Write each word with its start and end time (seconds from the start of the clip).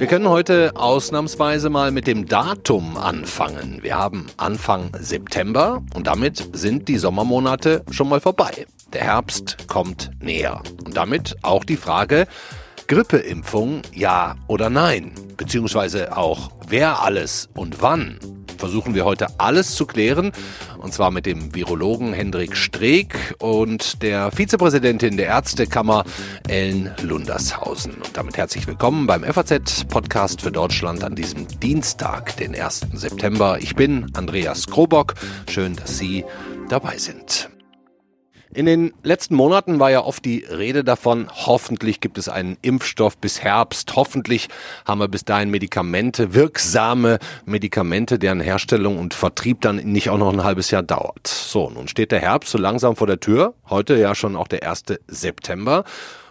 Wir 0.00 0.06
können 0.06 0.28
heute 0.28 0.72
ausnahmsweise 0.76 1.70
mal 1.70 1.90
mit 1.90 2.06
dem 2.06 2.26
Datum 2.26 2.96
anfangen. 2.96 3.78
Wir 3.82 3.96
haben 3.96 4.26
Anfang 4.36 4.90
September 4.98 5.82
und 5.94 6.06
damit 6.06 6.48
sind 6.52 6.88
die 6.88 6.98
Sommermonate 6.98 7.84
schon 7.90 8.08
mal 8.08 8.20
vorbei. 8.20 8.66
Der 8.92 9.02
Herbst 9.02 9.68
kommt 9.68 10.10
näher. 10.20 10.62
Und 10.84 10.96
damit 10.96 11.36
auch 11.42 11.64
die 11.64 11.76
Frage, 11.76 12.26
Grippeimpfung 12.88 13.82
ja 13.94 14.36
oder 14.46 14.68
nein? 14.68 15.12
Beziehungsweise 15.36 16.16
auch 16.16 16.50
wer 16.66 17.02
alles 17.02 17.48
und 17.54 17.82
wann? 17.82 18.18
Versuchen 18.60 18.94
wir 18.94 19.04
heute 19.04 19.26
alles 19.38 19.74
zu 19.74 19.86
klären. 19.86 20.30
Und 20.78 20.92
zwar 20.92 21.10
mit 21.10 21.26
dem 21.26 21.54
Virologen 21.54 22.12
Hendrik 22.12 22.56
Streeck 22.56 23.34
und 23.40 24.02
der 24.02 24.30
Vizepräsidentin 24.30 25.16
der 25.16 25.26
Ärztekammer 25.26 26.04
Ellen 26.46 26.94
Lundershausen. 27.02 27.94
Und 27.94 28.16
damit 28.16 28.36
herzlich 28.36 28.66
willkommen 28.66 29.06
beim 29.06 29.24
FAZ-Podcast 29.24 30.42
für 30.42 30.52
Deutschland 30.52 31.02
an 31.02 31.16
diesem 31.16 31.48
Dienstag, 31.60 32.36
den 32.36 32.54
1. 32.54 32.86
September. 32.92 33.58
Ich 33.60 33.74
bin 33.74 34.06
Andreas 34.14 34.66
Krobock. 34.66 35.14
Schön, 35.48 35.74
dass 35.74 35.98
Sie 35.98 36.24
dabei 36.68 36.98
sind. 36.98 37.50
In 38.52 38.66
den 38.66 38.92
letzten 39.04 39.36
Monaten 39.36 39.78
war 39.78 39.92
ja 39.92 40.02
oft 40.02 40.24
die 40.24 40.40
Rede 40.40 40.82
davon, 40.82 41.28
hoffentlich 41.30 42.00
gibt 42.00 42.18
es 42.18 42.28
einen 42.28 42.56
Impfstoff 42.62 43.16
bis 43.16 43.42
Herbst, 43.42 43.94
hoffentlich 43.94 44.48
haben 44.84 44.98
wir 44.98 45.06
bis 45.06 45.24
dahin 45.24 45.50
Medikamente, 45.50 46.34
wirksame 46.34 47.20
Medikamente, 47.44 48.18
deren 48.18 48.40
Herstellung 48.40 48.98
und 48.98 49.14
Vertrieb 49.14 49.60
dann 49.60 49.76
nicht 49.76 50.10
auch 50.10 50.18
noch 50.18 50.32
ein 50.32 50.42
halbes 50.42 50.72
Jahr 50.72 50.82
dauert. 50.82 51.28
So, 51.28 51.70
nun 51.70 51.86
steht 51.86 52.10
der 52.10 52.18
Herbst 52.18 52.50
so 52.50 52.58
langsam 52.58 52.96
vor 52.96 53.06
der 53.06 53.20
Tür, 53.20 53.54
heute 53.68 53.96
ja 53.96 54.16
schon 54.16 54.34
auch 54.34 54.48
der 54.48 54.68
1. 54.68 54.82
September 55.06 55.84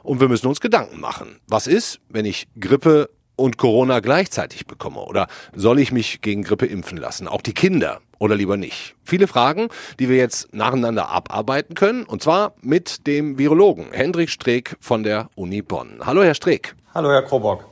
und 0.04 0.20
wir 0.20 0.28
müssen 0.28 0.48
uns 0.48 0.60
Gedanken 0.60 1.00
machen. 1.00 1.40
Was 1.48 1.68
ist, 1.68 2.02
wenn 2.10 2.26
ich 2.26 2.50
Grippe 2.60 3.10
und 3.38 3.58
Corona 3.58 4.02
gleichzeitig 4.02 4.68
bekomme? 4.68 5.00
Oder 5.06 5.28
soll 5.56 5.80
ich 5.80 5.94
mich 5.94 6.20
gegen 6.20 6.44
Grippe 6.44 6.66
impfen 6.66 6.98
lassen? 6.98 7.30
Auch 7.30 7.42
die 7.42 7.54
Kinder 7.54 8.02
oder 8.20 8.36
lieber 8.36 8.58
nicht? 8.58 8.96
Viele 9.04 9.28
Fragen, 9.28 9.70
die 10.00 10.10
wir 10.10 10.18
jetzt 10.18 10.54
nacheinander 10.54 11.10
abarbeiten 11.10 11.74
können. 11.74 12.04
Und 12.04 12.22
zwar 12.22 12.54
mit 12.62 13.08
dem 13.08 13.38
Virologen 13.38 13.88
Hendrik 13.92 14.30
Streeck 14.30 14.76
von 14.80 15.04
der 15.04 15.30
Uni 15.36 15.62
Bonn. 15.62 16.00
Hallo, 16.06 16.24
Herr 16.24 16.36
Streeck. 16.36 16.76
Hallo, 16.94 17.10
Herr 17.10 17.24
Krobock. 17.24 17.66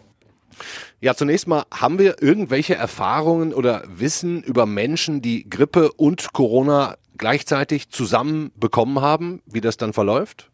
Ja, 1.00 1.14
zunächst 1.14 1.48
mal, 1.48 1.66
haben 1.72 2.00
wir 2.00 2.24
irgendwelche 2.24 2.74
Erfahrungen 2.74 3.54
oder 3.54 3.84
Wissen 3.88 4.42
über 4.42 4.66
Menschen, 4.66 5.22
die 5.22 5.48
Grippe 5.48 5.92
und 5.92 6.34
Corona 6.34 6.96
gleichzeitig 7.18 7.90
zusammen 7.90 8.52
bekommen 8.56 9.02
haben, 9.02 9.42
wie 9.46 9.62
das 9.62 9.78
dann 9.78 9.94
verläuft? 9.94 10.50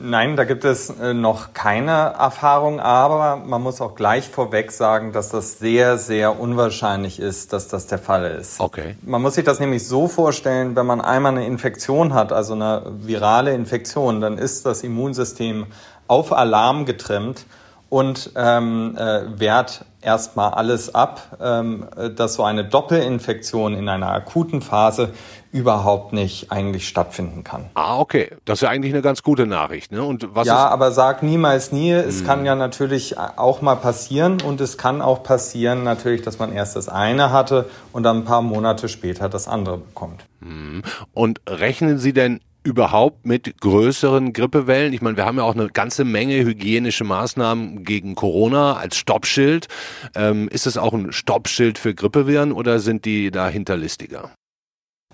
Nein, 0.00 0.36
da 0.36 0.44
gibt 0.44 0.64
es 0.64 0.90
äh, 0.90 1.12
noch 1.12 1.54
keine 1.54 2.14
Erfahrung, 2.18 2.78
aber 2.78 3.36
man 3.36 3.60
muss 3.62 3.80
auch 3.80 3.96
gleich 3.96 4.28
vorweg 4.28 4.70
sagen, 4.70 5.12
dass 5.12 5.30
das 5.30 5.58
sehr, 5.58 5.98
sehr 5.98 6.38
unwahrscheinlich 6.38 7.18
ist, 7.18 7.52
dass 7.52 7.66
das 7.66 7.88
der 7.88 7.98
Fall 7.98 8.24
ist. 8.24 8.60
Okay. 8.60 8.96
Man 9.02 9.20
muss 9.20 9.34
sich 9.34 9.44
das 9.44 9.58
nämlich 9.58 9.88
so 9.88 10.06
vorstellen, 10.06 10.76
wenn 10.76 10.86
man 10.86 11.00
einmal 11.00 11.32
eine 11.32 11.46
Infektion 11.46 12.14
hat, 12.14 12.32
also 12.32 12.52
eine 12.52 12.82
virale 13.00 13.52
Infektion, 13.54 14.20
dann 14.20 14.38
ist 14.38 14.66
das 14.66 14.84
Immunsystem 14.84 15.66
auf 16.06 16.32
Alarm 16.32 16.86
getrimmt 16.86 17.44
und 17.88 18.32
ähm, 18.36 18.96
äh, 18.96 19.22
wehrt 19.40 19.84
erstmal 20.00 20.52
alles 20.52 20.94
ab, 20.94 21.38
ähm, 21.40 21.86
dass 22.16 22.34
so 22.34 22.44
eine 22.44 22.64
Doppelinfektion 22.64 23.74
in 23.74 23.88
einer 23.88 24.12
akuten 24.12 24.62
Phase 24.62 25.10
überhaupt 25.50 26.12
nicht 26.12 26.52
eigentlich 26.52 26.86
stattfinden 26.86 27.42
kann. 27.42 27.70
Ah, 27.74 27.98
okay. 27.98 28.30
Das 28.44 28.58
ist 28.58 28.62
ja 28.62 28.68
eigentlich 28.68 28.92
eine 28.92 29.02
ganz 29.02 29.22
gute 29.22 29.46
Nachricht. 29.46 29.92
Ne? 29.92 30.02
Und 30.02 30.34
was 30.34 30.46
ja, 30.46 30.66
ist 30.66 30.72
aber 30.72 30.92
sag 30.92 31.22
niemals 31.22 31.72
nie. 31.72 31.90
Es 31.90 32.20
hm. 32.20 32.26
kann 32.26 32.44
ja 32.44 32.54
natürlich 32.54 33.18
auch 33.18 33.62
mal 33.62 33.76
passieren 33.76 34.42
und 34.42 34.60
es 34.60 34.76
kann 34.76 35.00
auch 35.00 35.22
passieren 35.22 35.84
natürlich, 35.84 36.22
dass 36.22 36.38
man 36.38 36.52
erst 36.52 36.76
das 36.76 36.88
eine 36.88 37.32
hatte 37.32 37.68
und 37.92 38.02
dann 38.02 38.18
ein 38.18 38.24
paar 38.24 38.42
Monate 38.42 38.88
später 38.88 39.28
das 39.28 39.48
andere 39.48 39.78
bekommt. 39.78 40.24
Hm. 40.42 40.82
Und 41.14 41.40
rechnen 41.48 41.98
Sie 41.98 42.12
denn 42.12 42.40
überhaupt 42.62 43.26
mit 43.26 43.60
größeren 43.60 44.32
Grippewellen? 44.32 44.92
Ich 44.92 45.02
meine, 45.02 45.16
wir 45.16 45.24
haben 45.24 45.38
ja 45.38 45.44
auch 45.44 45.54
eine 45.54 45.68
ganze 45.68 46.04
Menge 46.04 46.44
hygienische 46.44 47.04
Maßnahmen 47.04 47.84
gegen 47.84 48.14
Corona 48.14 48.76
als 48.76 48.96
Stoppschild. 48.96 49.68
Ähm, 50.14 50.48
ist 50.48 50.66
es 50.66 50.76
auch 50.76 50.92
ein 50.92 51.12
Stoppschild 51.12 51.78
für 51.78 51.94
Grippeviren 51.94 52.52
oder 52.52 52.80
sind 52.80 53.04
die 53.04 53.30
da 53.30 53.48
hinterlistiger? 53.48 54.30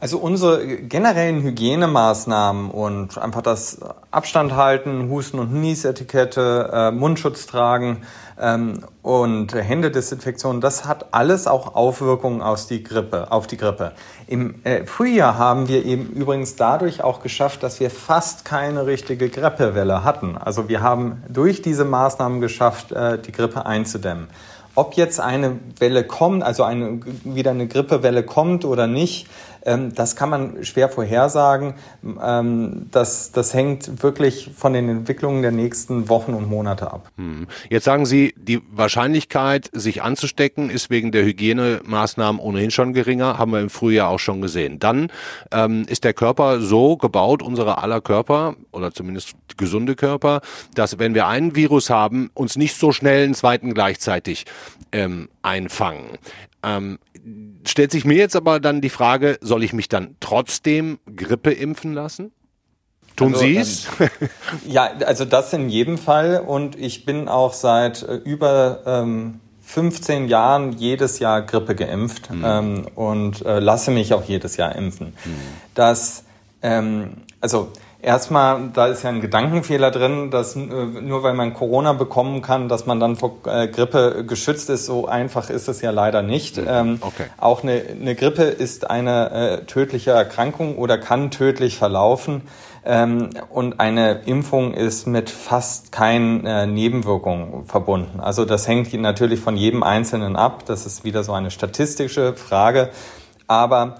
Also 0.04 0.18
unsere 0.18 0.66
generellen 0.66 1.40
Hygienemaßnahmen 1.40 2.70
und 2.70 3.16
einfach 3.16 3.40
das 3.40 3.78
Abstand 4.10 4.54
halten, 4.54 5.08
Husten- 5.08 5.38
und 5.38 5.54
Niesetikette, 5.54 6.70
äh, 6.70 6.90
Mundschutz 6.90 7.46
tragen 7.46 8.02
ähm, 8.38 8.80
und 9.00 9.54
Händedesinfektion, 9.54 10.60
das 10.60 10.84
hat 10.84 11.06
alles 11.12 11.46
auch 11.46 11.74
Auswirkungen 11.74 12.42
aus 12.42 12.66
die 12.66 12.82
Grippe, 12.82 13.32
auf 13.32 13.46
die 13.46 13.56
Grippe. 13.56 13.92
Im 14.26 14.56
äh, 14.64 14.84
Frühjahr 14.84 15.38
haben 15.38 15.68
wir 15.68 15.86
eben 15.86 16.10
übrigens 16.10 16.54
dadurch 16.56 17.02
auch 17.02 17.22
geschafft, 17.22 17.62
dass 17.62 17.80
wir 17.80 17.88
fast 17.88 18.44
keine 18.44 18.84
richtige 18.84 19.30
Grippewelle 19.30 20.04
hatten. 20.04 20.36
Also 20.36 20.68
wir 20.68 20.82
haben 20.82 21.22
durch 21.30 21.62
diese 21.62 21.86
Maßnahmen 21.86 22.42
geschafft, 22.42 22.92
äh, 22.92 23.18
die 23.18 23.32
Grippe 23.32 23.64
einzudämmen. 23.64 24.28
Ob 24.76 24.94
jetzt 24.94 25.20
eine 25.20 25.60
Welle 25.78 26.02
kommt, 26.02 26.42
also 26.42 26.64
eine, 26.64 26.98
wieder 27.22 27.52
eine 27.52 27.68
Grippewelle 27.68 28.24
kommt 28.24 28.64
oder 28.64 28.88
nicht, 28.88 29.28
das 29.64 30.14
kann 30.16 30.28
man 30.28 30.64
schwer 30.64 30.88
vorhersagen. 30.88 31.74
Ähm, 32.22 32.86
das, 32.90 33.32
das 33.32 33.54
hängt 33.54 34.02
wirklich 34.02 34.50
von 34.54 34.72
den 34.72 34.88
Entwicklungen 34.88 35.42
der 35.42 35.52
nächsten 35.52 36.08
Wochen 36.08 36.34
und 36.34 36.48
Monate 36.48 36.92
ab. 36.92 37.10
Hm. 37.16 37.46
Jetzt 37.70 37.84
sagen 37.84 38.04
Sie, 38.06 38.34
die 38.36 38.60
Wahrscheinlichkeit, 38.70 39.70
sich 39.72 40.02
anzustecken, 40.02 40.70
ist 40.70 40.90
wegen 40.90 41.12
der 41.12 41.24
Hygienemaßnahmen 41.24 42.40
ohnehin 42.40 42.70
schon 42.70 42.92
geringer, 42.92 43.38
haben 43.38 43.52
wir 43.52 43.60
im 43.60 43.70
Frühjahr 43.70 44.08
auch 44.10 44.18
schon 44.18 44.42
gesehen. 44.42 44.78
Dann 44.78 45.10
ähm, 45.50 45.86
ist 45.88 46.04
der 46.04 46.12
Körper 46.12 46.60
so 46.60 46.96
gebaut, 46.96 47.42
unsere 47.42 47.78
aller 47.78 48.00
Körper 48.00 48.56
oder 48.72 48.92
zumindest 48.92 49.34
gesunde 49.56 49.94
Körper, 49.94 50.40
dass 50.74 50.98
wenn 50.98 51.14
wir 51.14 51.26
einen 51.26 51.56
Virus 51.56 51.90
haben, 51.90 52.30
uns 52.34 52.56
nicht 52.56 52.76
so 52.76 52.92
schnell 52.92 53.24
einen 53.24 53.34
zweiten 53.34 53.72
gleichzeitig 53.72 54.44
ähm, 54.92 55.28
einfangen. 55.42 56.18
Ähm, 56.62 56.98
stellt 57.66 57.90
sich 57.90 58.04
mir 58.04 58.16
jetzt 58.16 58.36
aber 58.36 58.60
dann 58.60 58.80
die 58.80 58.90
Frage, 58.90 59.38
soll 59.40 59.64
ich 59.64 59.72
mich 59.72 59.88
dann 59.88 60.16
trotzdem 60.20 60.98
Grippe 61.16 61.52
impfen 61.52 61.92
lassen? 61.92 62.32
Tun 63.16 63.34
also, 63.34 63.44
Sie 63.44 63.56
es? 63.56 63.86
Ähm, 64.00 64.08
ja, 64.66 64.90
also 65.06 65.24
das 65.24 65.52
in 65.52 65.68
jedem 65.68 65.98
Fall. 65.98 66.40
Und 66.40 66.76
ich 66.76 67.04
bin 67.04 67.28
auch 67.28 67.52
seit 67.52 68.02
äh, 68.02 68.14
über 68.16 68.82
ähm, 68.86 69.40
15 69.62 70.28
Jahren 70.28 70.72
jedes 70.72 71.20
Jahr 71.20 71.42
Grippe 71.42 71.74
geimpft 71.74 72.30
mhm. 72.30 72.44
ähm, 72.44 72.86
und 72.94 73.44
äh, 73.44 73.60
lasse 73.60 73.90
mich 73.90 74.12
auch 74.14 74.24
jedes 74.24 74.56
Jahr 74.56 74.74
impfen. 74.74 75.08
Mhm. 75.24 75.36
Das, 75.74 76.24
ähm, 76.62 77.12
also 77.40 77.70
Erstmal, 78.04 78.68
da 78.74 78.86
ist 78.86 79.02
ja 79.02 79.08
ein 79.08 79.22
Gedankenfehler 79.22 79.90
drin, 79.90 80.30
dass 80.30 80.56
äh, 80.56 80.60
nur 80.60 81.22
weil 81.22 81.32
man 81.32 81.54
Corona 81.54 81.94
bekommen 81.94 82.42
kann, 82.42 82.68
dass 82.68 82.84
man 82.84 83.00
dann 83.00 83.16
vor 83.16 83.38
äh, 83.46 83.66
Grippe 83.66 84.24
geschützt 84.26 84.68
ist. 84.68 84.84
So 84.84 85.06
einfach 85.08 85.48
ist 85.48 85.68
es 85.68 85.80
ja 85.80 85.90
leider 85.90 86.20
nicht. 86.20 86.58
Mhm. 86.58 86.66
Ähm, 86.68 86.98
okay. 87.00 87.24
Auch 87.38 87.62
eine, 87.62 87.82
eine 87.98 88.14
Grippe 88.14 88.42
ist 88.42 88.90
eine 88.90 89.30
äh, 89.30 89.64
tödliche 89.64 90.10
Erkrankung 90.10 90.76
oder 90.76 90.98
kann 90.98 91.30
tödlich 91.30 91.78
verlaufen. 91.78 92.42
Ähm, 92.84 93.30
und 93.48 93.80
eine 93.80 94.20
Impfung 94.26 94.74
ist 94.74 95.06
mit 95.06 95.30
fast 95.30 95.90
keinen 95.90 96.44
äh, 96.44 96.66
Nebenwirkungen 96.66 97.64
verbunden. 97.64 98.20
Also 98.20 98.44
das 98.44 98.68
hängt 98.68 98.92
natürlich 98.92 99.40
von 99.40 99.56
jedem 99.56 99.82
Einzelnen 99.82 100.36
ab. 100.36 100.66
Das 100.66 100.84
ist 100.84 101.04
wieder 101.04 101.24
so 101.24 101.32
eine 101.32 101.50
statistische 101.50 102.34
Frage. 102.34 102.90
Aber 103.46 103.96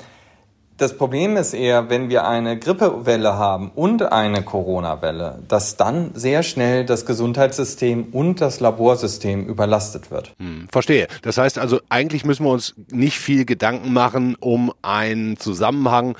das 0.77 0.97
Problem 0.97 1.37
ist 1.37 1.55
eher, 1.55 1.89
wenn 1.89 2.09
wir 2.09 2.27
eine 2.27 2.59
Grippewelle 2.59 3.35
haben 3.35 3.71
und 3.75 4.03
eine 4.03 4.43
Corona-Welle, 4.43 5.43
dass 5.47 5.77
dann 5.77 6.11
sehr 6.15 6.43
schnell 6.43 6.85
das 6.85 7.07
Gesundheitssystem 7.07 8.09
und 8.13 8.41
das 8.41 8.61
Laborsystem 8.61 9.47
überlastet 9.47 10.11
wird. 10.11 10.33
Hm, 10.39 10.67
verstehe. 10.71 11.07
Das 11.23 11.39
heißt 11.39 11.59
also, 11.59 11.81
eigentlich 11.89 12.25
müssen 12.25 12.45
wir 12.45 12.51
uns 12.51 12.75
nicht 12.91 13.19
viel 13.19 13.45
Gedanken 13.45 13.93
machen 13.93 14.37
um 14.41 14.73
einen 14.83 15.37
Zusammenhang 15.37 16.17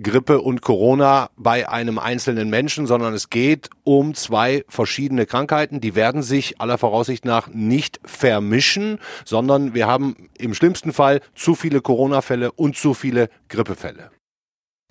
Grippe 0.00 0.40
und 0.40 0.62
Corona 0.62 1.30
bei 1.36 1.68
einem 1.68 1.98
einzelnen 1.98 2.48
Menschen, 2.50 2.86
sondern 2.86 3.14
es 3.14 3.30
geht 3.30 3.68
um 3.84 4.14
zwei 4.14 4.64
verschiedene 4.68 5.26
Krankheiten. 5.26 5.80
Die 5.80 5.94
werden 5.94 6.22
sich 6.22 6.60
aller 6.60 6.78
Voraussicht 6.78 7.24
nach 7.24 7.48
nicht 7.48 8.00
vermischen, 8.04 8.98
sondern 9.24 9.74
wir 9.74 9.86
haben 9.86 10.16
im 10.38 10.54
schlimmsten 10.54 10.92
Fall 10.92 11.20
zu 11.34 11.54
viele 11.54 11.80
Corona-Fälle 11.80 12.52
und 12.52 12.76
zu 12.76 12.94
viele 12.94 13.28
Grippefälle. 13.48 14.10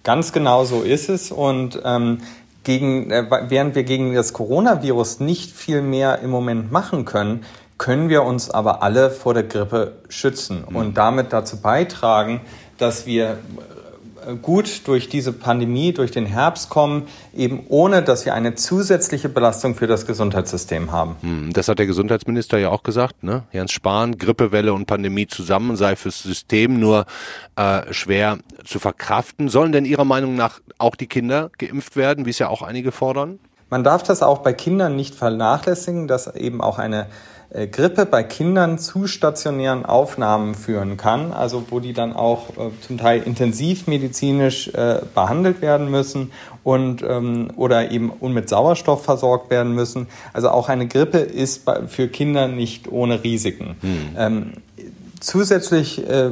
Ganz 0.03 0.33
genau 0.33 0.65
so 0.65 0.81
ist 0.81 1.09
es 1.09 1.31
und 1.31 1.79
ähm, 1.83 2.19
gegen, 2.63 3.11
äh, 3.11 3.25
während 3.49 3.75
wir 3.75 3.83
gegen 3.83 4.13
das 4.13 4.33
Coronavirus 4.33 5.19
nicht 5.19 5.51
viel 5.51 5.81
mehr 5.81 6.19
im 6.19 6.29
Moment 6.29 6.71
machen 6.71 7.05
können, 7.05 7.45
können 7.77 8.09
wir 8.09 8.23
uns 8.23 8.51
aber 8.51 8.83
alle 8.83 9.09
vor 9.09 9.33
der 9.33 9.43
Grippe 9.43 9.93
schützen 10.09 10.63
mhm. 10.69 10.75
und 10.75 10.97
damit 10.97 11.33
dazu 11.33 11.61
beitragen, 11.61 12.41
dass 12.77 13.05
wir 13.05 13.39
gut 14.41 14.87
durch 14.87 15.09
diese 15.09 15.33
Pandemie, 15.33 15.93
durch 15.93 16.11
den 16.11 16.25
Herbst 16.25 16.69
kommen, 16.69 17.07
eben 17.35 17.65
ohne, 17.69 18.03
dass 18.03 18.25
wir 18.25 18.33
eine 18.33 18.55
zusätzliche 18.55 19.29
Belastung 19.29 19.75
für 19.75 19.87
das 19.87 20.05
Gesundheitssystem 20.05 20.91
haben. 20.91 21.15
Hm, 21.21 21.53
das 21.53 21.67
hat 21.67 21.79
der 21.79 21.87
Gesundheitsminister 21.87 22.57
ja 22.57 22.69
auch 22.69 22.83
gesagt, 22.83 23.23
ne? 23.23 23.43
Jens 23.51 23.71
Spahn, 23.71 24.17
Grippewelle 24.17 24.73
und 24.73 24.85
Pandemie 24.85 25.27
zusammen 25.27 25.75
sei 25.75 25.95
fürs 25.95 26.21
System 26.21 26.79
nur 26.79 27.05
äh, 27.55 27.93
schwer 27.93 28.37
zu 28.65 28.79
verkraften. 28.79 29.49
Sollen 29.49 29.71
denn 29.71 29.85
Ihrer 29.85 30.05
Meinung 30.05 30.35
nach 30.35 30.59
auch 30.77 30.95
die 30.95 31.07
Kinder 31.07 31.49
geimpft 31.57 31.95
werden, 31.95 32.25
wie 32.25 32.31
es 32.31 32.39
ja 32.39 32.49
auch 32.49 32.61
einige 32.61 32.91
fordern? 32.91 33.39
Man 33.69 33.83
darf 33.85 34.03
das 34.03 34.21
auch 34.21 34.39
bei 34.39 34.51
Kindern 34.51 34.97
nicht 34.97 35.15
vernachlässigen, 35.15 36.09
dass 36.09 36.35
eben 36.35 36.61
auch 36.61 36.77
eine 36.77 37.03
äh, 37.03 37.05
Grippe 37.53 38.05
bei 38.05 38.23
Kindern 38.23 38.79
zu 38.79 39.07
stationären 39.07 39.85
Aufnahmen 39.85 40.55
führen 40.55 40.95
kann, 40.95 41.33
also 41.33 41.63
wo 41.69 41.81
die 41.81 41.91
dann 41.91 42.13
auch 42.13 42.49
äh, 42.51 42.71
zum 42.85 42.97
Teil 42.97 43.23
intensivmedizinisch 43.23 44.69
äh, 44.69 45.01
behandelt 45.13 45.61
werden 45.61 45.91
müssen 45.91 46.31
und 46.63 47.03
ähm, 47.03 47.49
oder 47.57 47.91
eben 47.91 48.09
und 48.09 48.33
mit 48.33 48.47
Sauerstoff 48.47 49.03
versorgt 49.03 49.49
werden 49.49 49.73
müssen. 49.75 50.07
Also 50.31 50.49
auch 50.49 50.69
eine 50.69 50.87
Grippe 50.87 51.17
ist 51.17 51.69
für 51.87 52.07
Kinder 52.07 52.47
nicht 52.47 52.89
ohne 52.89 53.23
Risiken. 53.23 53.75
Hm. 53.81 53.99
Ähm, 54.17 54.51
zusätzlich 55.19 56.07
äh, 56.09 56.31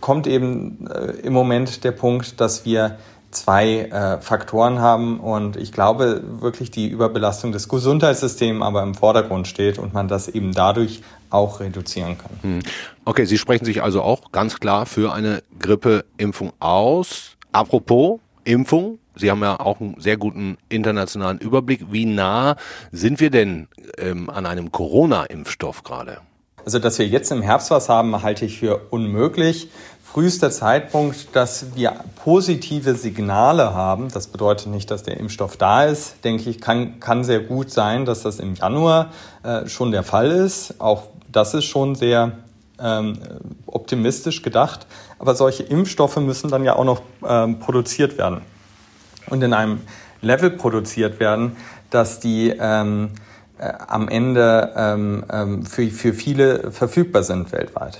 kommt 0.00 0.26
eben 0.26 0.86
äh, 0.86 1.12
im 1.26 1.32
Moment 1.32 1.84
der 1.84 1.92
Punkt, 1.92 2.40
dass 2.40 2.66
wir 2.66 2.98
zwei 3.30 3.80
äh, 3.80 4.20
Faktoren 4.20 4.80
haben 4.80 5.20
und 5.20 5.56
ich 5.56 5.72
glaube 5.72 6.22
wirklich 6.40 6.70
die 6.70 6.88
Überbelastung 6.88 7.52
des 7.52 7.68
Gesundheitssystems 7.68 8.62
aber 8.62 8.82
im 8.82 8.94
Vordergrund 8.94 9.46
steht 9.46 9.78
und 9.78 9.92
man 9.92 10.08
das 10.08 10.28
eben 10.28 10.52
dadurch 10.52 11.02
auch 11.30 11.60
reduzieren 11.60 12.16
kann. 12.16 12.30
Hm. 12.42 12.60
Okay, 13.04 13.26
Sie 13.26 13.38
sprechen 13.38 13.64
sich 13.64 13.82
also 13.82 14.02
auch 14.02 14.32
ganz 14.32 14.60
klar 14.60 14.86
für 14.86 15.12
eine 15.12 15.42
Grippeimpfung 15.58 16.52
aus. 16.58 17.36
Apropos 17.52 18.20
Impfung, 18.44 18.98
Sie 19.14 19.30
haben 19.30 19.42
ja 19.42 19.58
auch 19.60 19.80
einen 19.80 20.00
sehr 20.00 20.16
guten 20.16 20.56
internationalen 20.68 21.38
Überblick. 21.38 21.92
Wie 21.92 22.06
nah 22.06 22.56
sind 22.92 23.20
wir 23.20 23.30
denn 23.30 23.68
ähm, 23.98 24.30
an 24.30 24.46
einem 24.46 24.72
Corona-Impfstoff 24.72 25.82
gerade? 25.82 26.18
Also, 26.64 26.78
dass 26.78 26.98
wir 26.98 27.06
jetzt 27.06 27.32
im 27.32 27.42
Herbst 27.42 27.70
was 27.70 27.88
haben, 27.88 28.22
halte 28.22 28.44
ich 28.44 28.58
für 28.58 28.88
unmöglich 28.90 29.68
frühester 30.12 30.50
Zeitpunkt, 30.50 31.36
dass 31.36 31.74
wir 31.76 31.92
positive 32.24 32.94
Signale 32.94 33.74
haben. 33.74 34.08
Das 34.08 34.26
bedeutet 34.26 34.68
nicht, 34.68 34.90
dass 34.90 35.02
der 35.02 35.18
Impfstoff 35.18 35.56
da 35.56 35.84
ist. 35.84 36.24
Denke 36.24 36.48
ich, 36.48 36.60
kann, 36.60 36.98
kann 36.98 37.24
sehr 37.24 37.40
gut 37.40 37.70
sein, 37.70 38.04
dass 38.04 38.22
das 38.22 38.40
im 38.40 38.54
Januar 38.54 39.12
äh, 39.42 39.66
schon 39.68 39.92
der 39.92 40.02
Fall 40.02 40.30
ist. 40.30 40.80
Auch 40.80 41.04
das 41.30 41.52
ist 41.54 41.66
schon 41.66 41.94
sehr 41.94 42.32
ähm, 42.80 43.18
optimistisch 43.66 44.42
gedacht. 44.42 44.86
Aber 45.18 45.34
solche 45.34 45.62
Impfstoffe 45.62 46.16
müssen 46.16 46.50
dann 46.50 46.64
ja 46.64 46.76
auch 46.76 46.84
noch 46.84 47.02
ähm, 47.26 47.58
produziert 47.58 48.16
werden 48.16 48.40
und 49.28 49.42
in 49.42 49.52
einem 49.52 49.80
Level 50.22 50.50
produziert 50.50 51.20
werden, 51.20 51.56
dass 51.90 52.18
die 52.18 52.54
ähm, 52.58 53.10
äh, 53.58 53.72
am 53.86 54.08
Ende 54.08 54.72
ähm, 54.74 55.24
ähm, 55.30 55.66
für, 55.66 55.86
für 55.90 56.14
viele 56.14 56.70
verfügbar 56.70 57.22
sind 57.24 57.52
weltweit. 57.52 57.98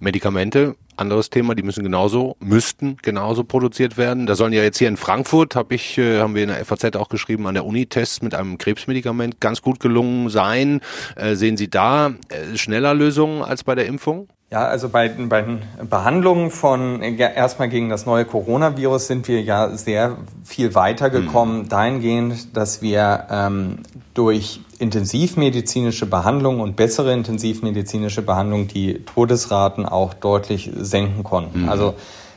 Medikamente 0.00 0.74
anderes 0.96 1.30
Thema, 1.30 1.54
die 1.54 1.62
müssen 1.62 1.82
genauso, 1.82 2.36
müssten 2.40 2.96
genauso 3.02 3.44
produziert 3.44 3.96
werden. 3.96 4.26
Da 4.26 4.34
sollen 4.34 4.52
ja 4.52 4.62
jetzt 4.62 4.78
hier 4.78 4.88
in 4.88 4.96
Frankfurt, 4.96 5.56
habe 5.56 5.74
ich, 5.74 5.98
äh, 5.98 6.20
haben 6.20 6.34
wir 6.34 6.42
in 6.42 6.48
der 6.48 6.64
FAZ 6.64 6.96
auch 6.96 7.08
geschrieben, 7.08 7.46
an 7.46 7.54
der 7.54 7.64
Uni 7.64 7.86
Tests 7.86 8.22
mit 8.22 8.34
einem 8.34 8.58
Krebsmedikament 8.58 9.40
ganz 9.40 9.62
gut 9.62 9.80
gelungen 9.80 10.28
sein. 10.28 10.80
Äh, 11.16 11.34
sehen 11.34 11.56
Sie 11.56 11.68
da 11.68 12.14
äh, 12.28 12.56
schneller 12.56 12.94
Lösungen 12.94 13.42
als 13.42 13.64
bei 13.64 13.74
der 13.74 13.86
Impfung? 13.86 14.28
Ja, 14.54 14.68
also 14.68 14.88
bei, 14.88 15.08
bei 15.08 15.42
den 15.42 15.62
Behandlungen 15.90 16.52
von 16.52 17.02
erstmal 17.02 17.68
gegen 17.68 17.88
das 17.88 18.06
neue 18.06 18.24
Coronavirus 18.24 19.08
sind 19.08 19.26
wir 19.26 19.42
ja 19.42 19.76
sehr 19.76 20.16
viel 20.44 20.76
weitergekommen, 20.76 21.62
mhm. 21.62 21.68
dahingehend, 21.68 22.56
dass 22.56 22.80
wir 22.80 23.26
ähm, 23.30 23.78
durch 24.14 24.60
intensivmedizinische 24.78 26.06
Behandlung 26.06 26.60
und 26.60 26.76
bessere 26.76 27.12
intensivmedizinische 27.12 28.22
Behandlung 28.22 28.68
die 28.68 29.04
Todesraten 29.04 29.86
auch 29.86 30.14
deutlich 30.14 30.70
senken 30.78 31.24
konnten. 31.24 31.62
Mhm. 31.62 31.68
Also 31.68 31.94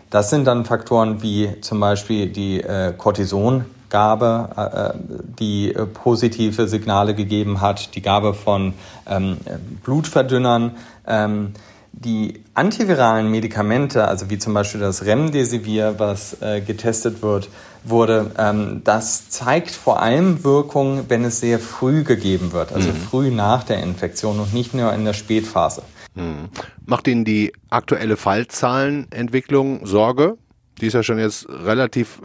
das 0.10 0.32
sind 0.32 0.46
dann 0.46 0.66
Faktoren 0.66 1.22
wie 1.22 1.62
zum 1.62 1.80
Beispiel 1.80 2.26
die 2.26 2.62
äh, 2.62 2.94
Cortisongabe, 2.98 4.50
äh, 4.58 4.62
äh 4.64 4.94
die 5.38 5.72
äh, 5.72 5.86
positive 5.86 6.68
Signale 6.68 7.14
gegeben 7.14 7.62
hat, 7.62 7.94
die 7.94 8.02
Gabe 8.02 8.34
von 8.34 8.74
ähm, 9.08 9.38
Blutverdünnern. 9.84 10.72
Ähm, 11.06 11.54
die 11.92 12.44
antiviralen 12.54 13.30
Medikamente, 13.30 14.08
also 14.08 14.30
wie 14.30 14.38
zum 14.38 14.54
Beispiel 14.54 14.82
das 14.82 15.06
Remdesivir, 15.06 15.96
was 15.98 16.42
äh, 16.42 16.62
getestet 16.62 17.22
wird, 17.22 17.50
wurde, 17.84 18.32
ähm, 18.38 18.82
das 18.84 19.30
zeigt 19.30 19.72
vor 19.72 20.02
allem 20.02 20.44
Wirkung, 20.44 21.06
wenn 21.08 21.24
es 21.24 21.40
sehr 21.40 21.60
früh 21.60 22.04
gegeben 22.04 22.52
wird, 22.52 22.74
also 22.74 22.90
mhm. 22.90 22.96
früh 22.96 23.32
nach 23.32 23.64
der 23.64 23.82
Infektion 23.82 24.40
und 24.40 24.54
nicht 24.54 24.74
nur 24.74 24.94
in 24.94 25.06
der 25.06 25.14
Spätphase. 25.14 25.82
Mhm. 26.16 26.50
Macht 26.86 27.08
Ihnen 27.08 27.26
die 27.26 27.54
aktuelle 27.70 28.18
Fallzahlenentwicklung 28.18 29.86
Sorge? 29.86 30.38
Die 30.82 30.88
ist 30.88 30.94
ja 30.94 31.04
schon 31.04 31.18
jetzt 31.18 31.48
relativ 31.50 32.22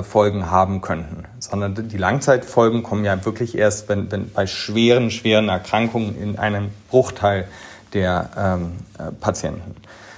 Folgen 0.02 0.50
haben 0.50 0.80
könnten, 0.80 1.24
sondern 1.38 1.88
die 1.88 1.96
Langzeitfolgen 1.96 2.82
kommen 2.82 3.04
ja 3.04 3.24
wirklich 3.24 3.56
erst, 3.56 3.88
wenn, 3.88 4.10
wenn 4.12 4.30
bei 4.30 4.46
schweren, 4.46 5.10
schweren 5.10 5.48
Erkrankungen 5.48 6.20
in 6.20 6.38
einem 6.38 6.70
Bruchteil 6.90 7.48
der 7.94 8.30
ähm, 8.36 8.72
äh, 8.98 9.12
Patienten. 9.12 9.76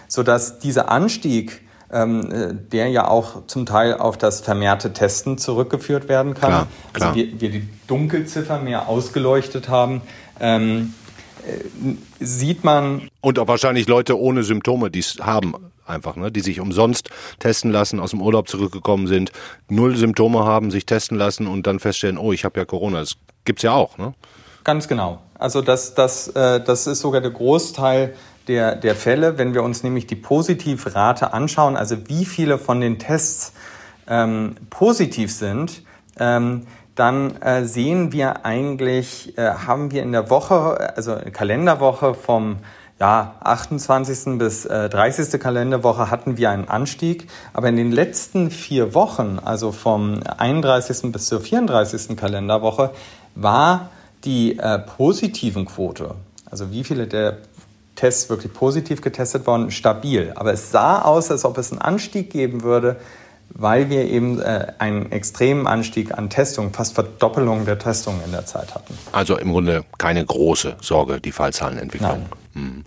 Sodass 0.09 0.59
dieser 0.59 0.91
Anstieg, 0.91 1.63
ähm, 1.93 2.33
äh, 2.33 2.55
der 2.55 2.89
ja 2.89 3.07
auch 3.07 3.47
zum 3.47 3.67
Teil 3.67 3.95
auf 3.95 4.19
das 4.19 4.41
vermehrte 4.41 4.93
Testen 4.93 5.39
zurückgeführt 5.39 6.09
werden 6.09 6.35
kann, 6.35 6.51
klar, 6.51 6.67
klar. 6.93 7.09
also 7.11 7.21
wir, 7.21 7.41
wir 7.41 7.51
die 7.51 7.69
Dunkelziffer 7.87 8.59
mehr 8.59 8.89
ausgeleuchtet 8.89 9.69
haben, 9.69 10.03
ähm, 10.41 10.95
äh, 11.47 11.95
sieht 12.19 12.65
man. 12.65 13.09
Und 13.21 13.39
auch 13.39 13.49
wahrscheinlich 13.49 13.89
Leute 13.89 14.19
ohne 14.19 14.43
Symptome, 14.43 14.91
die 14.91 15.01
es 15.01 15.19
haben 15.21 15.55
einfach, 15.91 16.17
ne? 16.17 16.33
die 16.33 16.41
sich 16.41 16.61
umsonst 16.61 17.11
testen 17.39 17.71
lassen, 17.71 18.01
aus 18.01 18.11
dem 18.11 18.23
Urlaub 18.23 18.49
zurückgekommen 18.49 19.07
sind, 19.07 19.33
null 19.69 19.97
Symptome 19.97 20.45
haben, 20.45 20.71
sich 20.71 20.87
testen 20.87 21.19
lassen 21.19 21.47
und 21.47 21.67
dann 21.67 21.81
feststellen, 21.81 22.19
oh, 22.19 22.33
ich 22.33 22.45
habe 22.45 22.59
ja 22.59 22.65
Corona. 22.65 23.01
Das 23.01 23.17
gibt's 23.45 23.63
ja 23.63 23.73
auch, 23.73 23.99
ne? 23.99 24.15
Ganz 24.65 24.89
genau. 24.89 25.21
Also 25.39 25.63
das, 25.63 25.95
das, 25.95 26.29
äh, 26.29 26.63
das 26.63 26.87
ist 26.87 27.01
sogar 27.01 27.21
der 27.21 27.31
Großteil 27.31 28.15
der, 28.47 28.75
der 28.77 28.95
Fälle, 28.95 29.39
wenn 29.39 29.55
wir 29.55 29.63
uns 29.63 29.83
nämlich 29.83 30.07
die 30.07 30.17
Positivrate 30.17 31.33
anschauen, 31.33 31.77
also 31.77 32.09
wie 32.09 32.25
viele 32.25 32.59
von 32.59 32.81
den 32.81 32.99
Tests 32.99 33.53
ähm, 34.09 34.57
positiv 34.71 35.33
sind, 35.33 35.83
ähm, 36.19 36.67
dann 36.95 37.41
äh, 37.41 37.65
sehen 37.65 38.13
wir 38.13 38.45
eigentlich, 38.45 39.39
äh, 39.39 39.51
haben 39.51 39.93
wir 39.93 40.03
in 40.03 40.13
der 40.13 40.29
Woche, 40.29 40.95
also 40.97 41.17
Kalenderwoche 41.33 42.15
vom 42.15 42.59
ja, 43.01 43.35
28. 43.41 44.39
bis 44.39 44.67
äh, 44.67 44.91
30. 44.91 45.41
Kalenderwoche 45.41 46.11
hatten 46.11 46.37
wir 46.37 46.51
einen 46.51 46.69
Anstieg, 46.69 47.29
aber 47.55 47.71
in 47.71 47.77
den 47.77 47.93
letzten 47.93 48.51
vier 48.51 48.95
Wochen, 48.95 49.39
also 49.43 49.73
vom 49.73 50.21
31. 50.23 51.11
bis 51.11 51.27
zur 51.27 51.41
34. 51.41 52.15
Kalenderwoche, 52.15 52.91
war 53.35 53.89
die 54.25 54.59
äh, 54.59 54.79
positiven 54.79 55.65
Quote, 55.65 56.15
also 56.51 56.73
wie 56.73 56.85
viele 56.85 57.07
der 57.07 57.39
Tests 57.97 58.29
wirklich 58.29 58.53
positiv 58.53 59.01
getestet 59.01 59.47
wurden, 59.47 59.71
stabil. 59.71 60.33
Aber 60.35 60.53
es 60.53 60.71
sah 60.71 61.01
aus, 61.01 61.31
als 61.31 61.47
ob 61.47 61.57
es 61.57 61.73
einen 61.73 61.81
Anstieg 61.81 62.31
geben 62.31 62.63
würde, 62.63 62.97
weil 63.55 63.91
wir 63.91 64.05
eben 64.05 64.41
äh, 64.41 64.73
einen 64.79 65.13
extremen 65.13 65.67
Anstieg 65.67 66.17
an 66.17 66.31
Testungen, 66.31 66.73
fast 66.73 66.95
Verdoppelung 66.95 67.65
der 67.65 67.79
Testungen 67.79 68.21
in 68.25 68.33
der 68.33 68.47
Zeit 68.47 68.75
hatten. 68.75 68.97
Also 69.13 69.37
im 69.37 69.53
Grunde 69.53 69.85
keine 69.99 70.25
große 70.25 70.77
Sorge, 70.81 71.21
die 71.21 71.33
Fallzahlenentwicklung. 71.33 72.27
Nein. 72.55 72.65
Hm. 72.65 72.85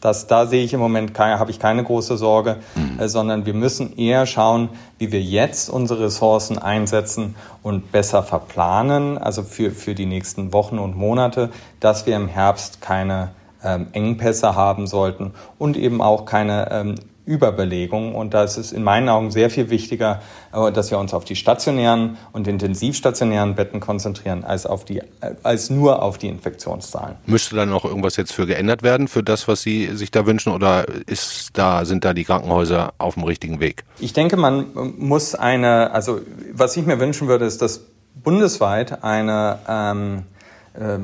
Das, 0.00 0.26
da 0.26 0.46
sehe 0.46 0.62
ich 0.62 0.74
im 0.74 0.80
Moment 0.80 1.18
habe 1.18 1.50
ich 1.50 1.58
keine 1.58 1.82
große 1.82 2.16
Sorge, 2.16 2.58
mhm. 2.74 3.00
äh, 3.00 3.08
sondern 3.08 3.46
wir 3.46 3.54
müssen 3.54 3.96
eher 3.96 4.26
schauen, 4.26 4.68
wie 4.98 5.10
wir 5.10 5.22
jetzt 5.22 5.70
unsere 5.70 6.04
Ressourcen 6.04 6.58
einsetzen 6.58 7.34
und 7.62 7.92
besser 7.92 8.22
verplanen, 8.22 9.18
also 9.18 9.42
für, 9.42 9.70
für 9.70 9.94
die 9.94 10.06
nächsten 10.06 10.52
Wochen 10.52 10.78
und 10.78 10.96
Monate, 10.96 11.50
dass 11.80 12.06
wir 12.06 12.14
im 12.14 12.28
Herbst 12.28 12.80
keine 12.80 13.30
ähm, 13.64 13.88
Engpässe 13.92 14.54
haben 14.54 14.86
sollten 14.86 15.32
und 15.58 15.76
eben 15.76 16.02
auch 16.02 16.26
keine 16.26 16.70
ähm, 16.70 16.94
Überbelegung. 17.26 18.14
Und 18.14 18.32
da 18.32 18.44
ist 18.44 18.56
es 18.56 18.72
in 18.72 18.82
meinen 18.82 19.08
Augen 19.08 19.30
sehr 19.30 19.50
viel 19.50 19.68
wichtiger, 19.68 20.22
äh, 20.52 20.72
dass 20.72 20.90
wir 20.90 20.98
uns 20.98 21.12
auf 21.12 21.24
die 21.24 21.36
stationären 21.36 22.16
und 22.32 22.48
intensivstationären 22.48 23.54
Betten 23.56 23.80
konzentrieren, 23.80 24.44
als, 24.44 24.64
auf 24.64 24.84
die, 24.84 24.98
äh, 24.98 25.34
als 25.42 25.68
nur 25.68 26.02
auf 26.02 26.18
die 26.18 26.28
Infektionszahlen. 26.28 27.16
Müsste 27.26 27.56
dann 27.56 27.68
noch 27.68 27.84
irgendwas 27.84 28.16
jetzt 28.16 28.32
für 28.32 28.46
geändert 28.46 28.82
werden, 28.82 29.08
für 29.08 29.22
das, 29.22 29.48
was 29.48 29.62
Sie 29.62 29.94
sich 29.96 30.10
da 30.10 30.24
wünschen? 30.24 30.52
Oder 30.52 30.86
ist 31.06 31.50
da, 31.54 31.84
sind 31.84 32.04
da 32.04 32.14
die 32.14 32.24
Krankenhäuser 32.24 32.94
auf 32.98 33.14
dem 33.14 33.24
richtigen 33.24 33.60
Weg? 33.60 33.84
Ich 33.98 34.12
denke, 34.12 34.36
man 34.36 34.66
muss 34.96 35.34
eine, 35.34 35.90
also 35.92 36.20
was 36.52 36.76
ich 36.76 36.86
mir 36.86 37.00
wünschen 37.00 37.28
würde, 37.28 37.44
ist, 37.44 37.60
dass 37.60 37.80
bundesweit 38.22 39.02
eine, 39.04 39.58
ähm, 39.68 40.18
äh, 40.18 40.35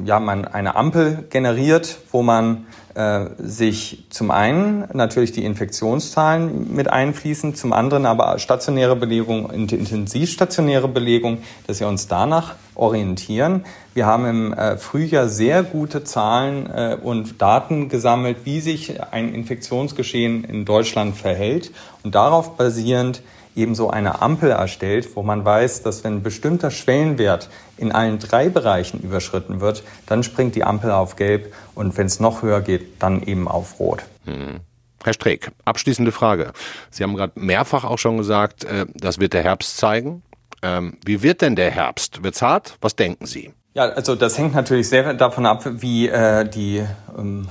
ja, 0.05 0.21
man 0.21 0.45
eine 0.45 0.77
Ampel 0.77 1.25
generiert, 1.31 1.99
wo 2.11 2.23
man 2.23 2.67
äh, 2.95 3.31
sich 3.39 4.05
zum 4.11 4.31
einen 4.31 4.85
natürlich 4.93 5.33
die 5.33 5.45
Infektionszahlen 5.45 6.75
mit 6.75 6.91
einfließen, 6.91 7.55
zum 7.55 7.73
anderen 7.73 8.05
aber 8.05 8.39
stationäre 8.39 8.97
Belegung, 8.97 9.51
intensivstationäre 9.51 10.89
Belegung, 10.89 11.39
dass 11.67 11.81
wir 11.81 11.89
uns 11.89 12.07
danach 12.07 12.57
orientieren. 12.75 13.65
Wir 13.95 14.05
haben 14.05 14.27
im 14.27 14.53
äh, 14.53 14.77
Frühjahr 14.77 15.29
sehr 15.29 15.63
gute 15.63 16.05
Zahlen 16.05 16.67
äh, 16.67 16.99
und 17.03 17.41
Daten 17.41 17.89
gesammelt, 17.89 18.39
wie 18.45 18.61
sich 18.61 19.03
ein 19.11 19.35
Infektionsgeschehen 19.35 20.45
in 20.45 20.67
Deutschland 20.67 21.17
verhält 21.17 21.71
und 22.03 22.15
darauf 22.15 22.59
basierend 22.59 23.23
ebenso 23.55 23.91
eine 23.91 24.23
Ampel 24.23 24.51
erstellt, 24.51 25.15
wo 25.15 25.23
man 25.23 25.45
weiß, 25.45 25.83
dass 25.83 26.05
wenn 26.05 26.17
ein 26.17 26.23
bestimmter 26.23 26.71
Schwellenwert 26.71 27.49
in 27.77 27.93
allen 27.93 28.19
drei 28.19 28.49
Bereichen 28.49 29.01
überschritten 29.01 29.61
wird, 29.61 29.83
dann 30.07 30.23
springt 30.23 30.55
die 30.55 30.65
Ampel 30.65 30.91
auf 30.91 31.17
Gelb 31.17 31.53
und 31.75 31.97
wenn 31.97 32.07
es 32.07 32.21
noch 32.21 32.43
höher 32.43 32.61
geht, 32.61 33.03
dann 33.03 33.23
eben 33.23 33.49
auf 33.49 33.79
Rot. 33.79 34.03
Hm. 34.25 34.61
Herr 35.05 35.15
Streeck, 35.15 35.51
abschließende 35.65 36.13
Frage. 36.13 36.53
Sie 36.91 37.03
haben 37.03 37.17
gerade 37.17 37.33
mehrfach 37.35 37.85
auch 37.85 37.99
schon 37.99 38.19
gesagt, 38.19 38.65
äh, 38.65 38.87
das 38.95 39.19
wird 39.19 39.33
der 39.33 39.43
Herbst 39.43 39.77
zeigen. 39.77 40.23
Ähm, 40.63 40.99
wie 41.05 41.23
wird 41.23 41.43
denn 41.43 41.57
der 41.57 41.71
Herbst? 41.71 42.23
Wird's 42.23 42.41
hart? 42.41 42.77
Was 42.81 42.95
denken 42.95 43.27
Sie? 43.27 43.53
Ja, 43.75 43.85
also 43.85 44.15
das 44.15 44.37
hängt 44.37 44.55
natürlich 44.55 44.89
sehr 44.89 45.15
davon 45.15 45.47
ab, 45.47 45.65
wie 45.65 46.09
äh, 46.09 46.47
die 46.47 46.85
ähm, 47.19 47.49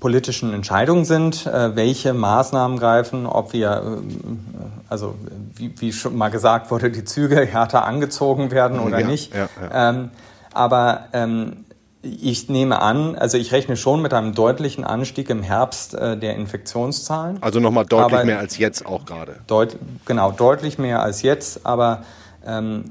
politischen 0.00 0.54
Entscheidungen 0.54 1.04
sind, 1.04 1.46
äh, 1.46 1.76
welche 1.76 2.14
Maßnahmen 2.14 2.78
greifen, 2.78 3.26
ob 3.26 3.52
wir, 3.52 3.70
äh, 3.70 4.62
also 4.88 5.14
wie, 5.54 5.74
wie, 5.78 5.92
schon 5.92 6.16
mal 6.16 6.30
gesagt 6.30 6.70
wurde, 6.70 6.90
die 6.90 7.04
Züge 7.04 7.44
härter 7.44 7.84
angezogen 7.84 8.50
werden 8.50 8.80
oder 8.80 9.00
ja, 9.00 9.06
nicht. 9.06 9.34
Ja, 9.34 9.48
ja. 9.60 9.90
Ähm, 9.90 10.10
aber 10.54 11.08
ähm, 11.12 11.64
ich 12.02 12.48
nehme 12.48 12.80
an, 12.80 13.14
also 13.16 13.36
ich 13.36 13.52
rechne 13.52 13.76
schon 13.76 14.00
mit 14.00 14.14
einem 14.14 14.34
deutlichen 14.34 14.84
Anstieg 14.84 15.28
im 15.28 15.42
Herbst 15.42 15.92
äh, 15.92 16.16
der 16.16 16.36
Infektionszahlen. 16.36 17.42
Also 17.42 17.60
nochmal 17.60 17.84
deutlich 17.84 18.24
mehr 18.24 18.38
als 18.38 18.56
jetzt 18.56 18.86
auch 18.86 19.04
gerade. 19.04 19.36
Deut 19.46 19.76
genau, 20.06 20.32
deutlich 20.32 20.78
mehr 20.78 21.02
als 21.02 21.20
jetzt, 21.20 21.66
aber 21.66 22.02
ähm, 22.46 22.84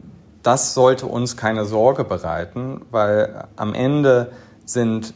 das 0.43 0.73
sollte 0.73 1.05
uns 1.05 1.37
keine 1.37 1.65
Sorge 1.65 2.03
bereiten, 2.03 2.81
weil 2.91 3.45
am 3.55 3.73
Ende 3.73 4.31
sind 4.65 5.13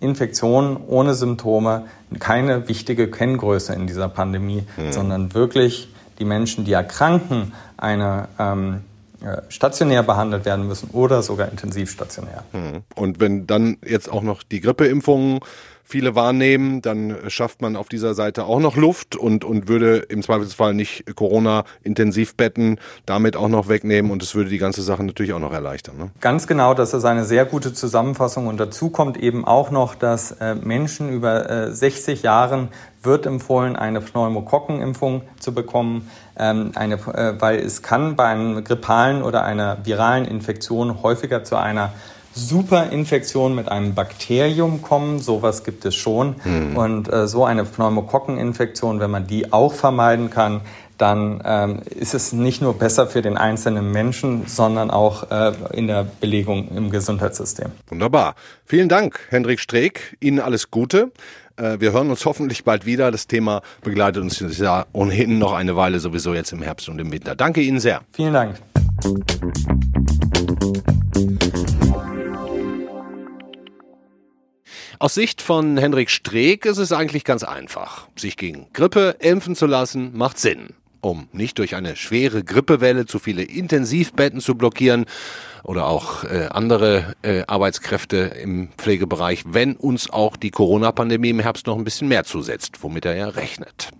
Infektionen 0.00 0.76
ohne 0.86 1.14
Symptome 1.14 1.86
keine 2.18 2.68
wichtige 2.68 3.10
Kenngröße 3.10 3.74
in 3.74 3.86
dieser 3.86 4.08
Pandemie, 4.08 4.64
mhm. 4.76 4.92
sondern 4.92 5.34
wirklich 5.34 5.88
die 6.18 6.24
Menschen, 6.24 6.64
die 6.64 6.72
erkranken, 6.72 7.52
eine 7.76 8.28
ähm, 8.38 8.80
äh, 9.20 9.42
stationär 9.48 10.02
behandelt 10.02 10.44
werden 10.44 10.68
müssen 10.68 10.90
oder 10.92 11.22
sogar 11.22 11.50
intensivstationär. 11.50 12.44
Mhm. 12.52 12.82
Und 12.94 13.20
wenn 13.20 13.46
dann 13.46 13.78
jetzt 13.84 14.10
auch 14.10 14.22
noch 14.22 14.42
die 14.42 14.60
Grippeimpfungen 14.60 15.40
viele 15.88 16.14
wahrnehmen, 16.14 16.82
dann 16.82 17.16
schafft 17.28 17.62
man 17.62 17.74
auf 17.74 17.88
dieser 17.88 18.12
Seite 18.12 18.44
auch 18.44 18.60
noch 18.60 18.76
Luft 18.76 19.16
und, 19.16 19.42
und 19.42 19.68
würde 19.68 19.96
im 19.96 20.22
Zweifelsfall 20.22 20.74
nicht 20.74 21.16
Corona-Intensivbetten 21.16 22.78
damit 23.06 23.36
auch 23.36 23.48
noch 23.48 23.68
wegnehmen 23.68 24.10
und 24.10 24.22
es 24.22 24.34
würde 24.34 24.50
die 24.50 24.58
ganze 24.58 24.82
Sache 24.82 25.02
natürlich 25.02 25.32
auch 25.32 25.38
noch 25.38 25.52
erleichtern. 25.52 25.96
Ne? 25.96 26.10
Ganz 26.20 26.46
genau, 26.46 26.74
das 26.74 26.92
ist 26.92 27.06
eine 27.06 27.24
sehr 27.24 27.46
gute 27.46 27.72
Zusammenfassung 27.72 28.48
und 28.48 28.60
dazu 28.60 28.90
kommt 28.90 29.16
eben 29.16 29.46
auch 29.46 29.70
noch, 29.70 29.94
dass 29.94 30.32
äh, 30.32 30.54
Menschen 30.56 31.10
über 31.10 31.48
äh, 31.48 31.72
60 31.72 32.22
Jahren 32.22 32.68
wird 33.02 33.24
empfohlen, 33.24 33.74
eine 33.74 34.02
Pneumokokkenimpfung 34.02 35.22
zu 35.40 35.54
bekommen, 35.54 36.10
ähm, 36.38 36.72
eine, 36.74 36.96
äh, 36.96 37.40
weil 37.40 37.60
es 37.60 37.82
kann 37.82 38.14
bei 38.14 38.26
einem 38.26 38.62
grippalen 38.62 39.22
oder 39.22 39.44
einer 39.44 39.78
viralen 39.84 40.26
Infektion 40.26 41.02
häufiger 41.02 41.44
zu 41.44 41.56
einer 41.56 41.92
Superinfektion 42.38 43.54
mit 43.54 43.68
einem 43.68 43.94
Bakterium 43.94 44.82
kommen. 44.82 45.18
Sowas 45.18 45.64
gibt 45.64 45.84
es 45.84 45.94
schon. 45.94 46.36
Mhm. 46.44 46.76
Und 46.76 47.12
äh, 47.12 47.26
so 47.26 47.44
eine 47.44 47.64
Pneumokokkeninfektion, 47.64 49.00
wenn 49.00 49.10
man 49.10 49.26
die 49.26 49.52
auch 49.52 49.74
vermeiden 49.74 50.30
kann, 50.30 50.60
dann 50.98 51.40
ähm, 51.44 51.82
ist 51.84 52.14
es 52.14 52.32
nicht 52.32 52.60
nur 52.60 52.74
besser 52.74 53.06
für 53.06 53.22
den 53.22 53.36
einzelnen 53.36 53.92
Menschen, 53.92 54.46
sondern 54.46 54.90
auch 54.90 55.30
äh, 55.30 55.52
in 55.72 55.86
der 55.86 56.04
Belegung 56.20 56.68
im 56.74 56.90
Gesundheitssystem. 56.90 57.70
Wunderbar. 57.88 58.34
Vielen 58.64 58.88
Dank, 58.88 59.20
Hendrik 59.30 59.60
Streeck. 59.60 60.16
Ihnen 60.20 60.40
alles 60.40 60.70
Gute. 60.70 61.12
Äh, 61.56 61.80
wir 61.80 61.92
hören 61.92 62.10
uns 62.10 62.24
hoffentlich 62.24 62.64
bald 62.64 62.84
wieder. 62.84 63.10
Das 63.10 63.28
Thema 63.28 63.62
begleitet 63.82 64.22
uns 64.22 64.58
ja 64.58 64.86
ohnehin 64.92 65.38
noch 65.38 65.52
eine 65.52 65.76
Weile, 65.76 66.00
sowieso 66.00 66.34
jetzt 66.34 66.52
im 66.52 66.62
Herbst 66.62 66.88
und 66.88 66.98
im 66.98 67.12
Winter. 67.12 67.36
Danke 67.36 67.60
Ihnen 67.60 67.80
sehr. 67.80 68.02
Vielen 68.12 68.32
Dank. 68.32 68.56
Aus 75.00 75.14
Sicht 75.14 75.42
von 75.42 75.78
Henrik 75.78 76.10
Streeck 76.10 76.66
ist 76.66 76.78
es 76.78 76.90
eigentlich 76.90 77.22
ganz 77.22 77.44
einfach. 77.44 78.08
Sich 78.16 78.36
gegen 78.36 78.66
Grippe 78.72 79.14
impfen 79.20 79.54
zu 79.54 79.66
lassen, 79.66 80.16
macht 80.16 80.40
Sinn. 80.40 80.70
Um 81.00 81.28
nicht 81.30 81.60
durch 81.60 81.76
eine 81.76 81.94
schwere 81.94 82.42
Grippewelle 82.42 83.06
zu 83.06 83.20
viele 83.20 83.44
Intensivbetten 83.44 84.40
zu 84.40 84.56
blockieren 84.56 85.06
oder 85.62 85.86
auch 85.86 86.24
äh, 86.24 86.48
andere 86.50 87.14
äh, 87.22 87.44
Arbeitskräfte 87.46 88.16
im 88.42 88.70
Pflegebereich, 88.76 89.44
wenn 89.46 89.76
uns 89.76 90.10
auch 90.10 90.36
die 90.36 90.50
Corona-Pandemie 90.50 91.30
im 91.30 91.38
Herbst 91.38 91.68
noch 91.68 91.78
ein 91.78 91.84
bisschen 91.84 92.08
mehr 92.08 92.24
zusetzt, 92.24 92.82
womit 92.82 93.04
er 93.04 93.14
ja 93.14 93.28
rechnet. 93.28 93.90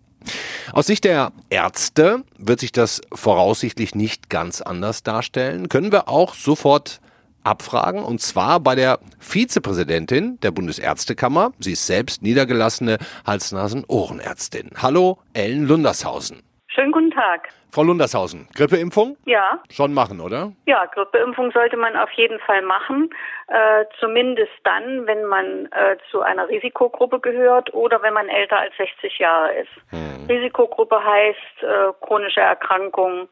Aus 0.73 0.89
Sicht 0.89 1.05
der 1.05 1.31
Ärzte 1.49 2.25
wird 2.39 2.59
sich 2.59 2.73
das 2.73 3.03
voraussichtlich 3.13 3.95
nicht 3.95 4.31
ganz 4.31 4.61
anders 4.63 5.05
darstellen. 5.05 5.69
Können 5.69 5.93
wir 5.93 6.09
auch 6.09 6.35
sofort 6.35 7.01
abfragen 7.49 8.05
und 8.05 8.21
zwar 8.21 8.61
bei 8.61 8.75
der 8.75 8.99
Vizepräsidentin 9.19 10.39
der 10.43 10.51
Bundesärztekammer. 10.51 11.53
Sie 11.59 11.73
ist 11.73 11.87
selbst 11.87 12.23
niedergelassene 12.23 12.99
Hals-Nasen-Ohrenärztin. 13.27 14.71
Hallo, 14.83 15.19
Ellen 15.33 15.67
Lundershausen. 15.67 16.43
Schönen 16.69 16.93
guten 16.93 17.11
Tag. 17.11 17.49
Frau 17.71 17.83
Lundershausen, 17.83 18.49
Grippeimpfung? 18.55 19.17
Ja. 19.27 19.61
Schon 19.71 19.93
machen, 19.93 20.21
oder? 20.21 20.53
Ja, 20.67 20.87
Grippeimpfung 20.87 21.51
sollte 21.53 21.77
man 21.77 21.97
auf 21.97 22.11
jeden 22.13 22.39
Fall 22.41 22.63
machen. 22.63 23.11
Äh, 23.49 23.85
zumindest 24.01 24.53
dann, 24.65 25.07
wenn 25.07 25.25
man 25.25 25.67
äh, 25.67 25.97
zu 26.11 26.23
einer 26.23 26.49
Risikogruppe 26.49 27.21
gehört 27.21 27.73
oder 27.75 28.03
wenn 28.03 28.15
man 28.15 28.29
älter 28.29 28.59
als 28.59 28.75
60 28.77 29.19
Jahre 29.19 29.53
ist. 29.55 29.71
Hm. 29.91 30.27
Risikogruppe 30.29 31.03
heißt 31.03 31.63
äh, 31.63 31.93
chronische 32.01 32.41
Erkrankung, 32.41 33.29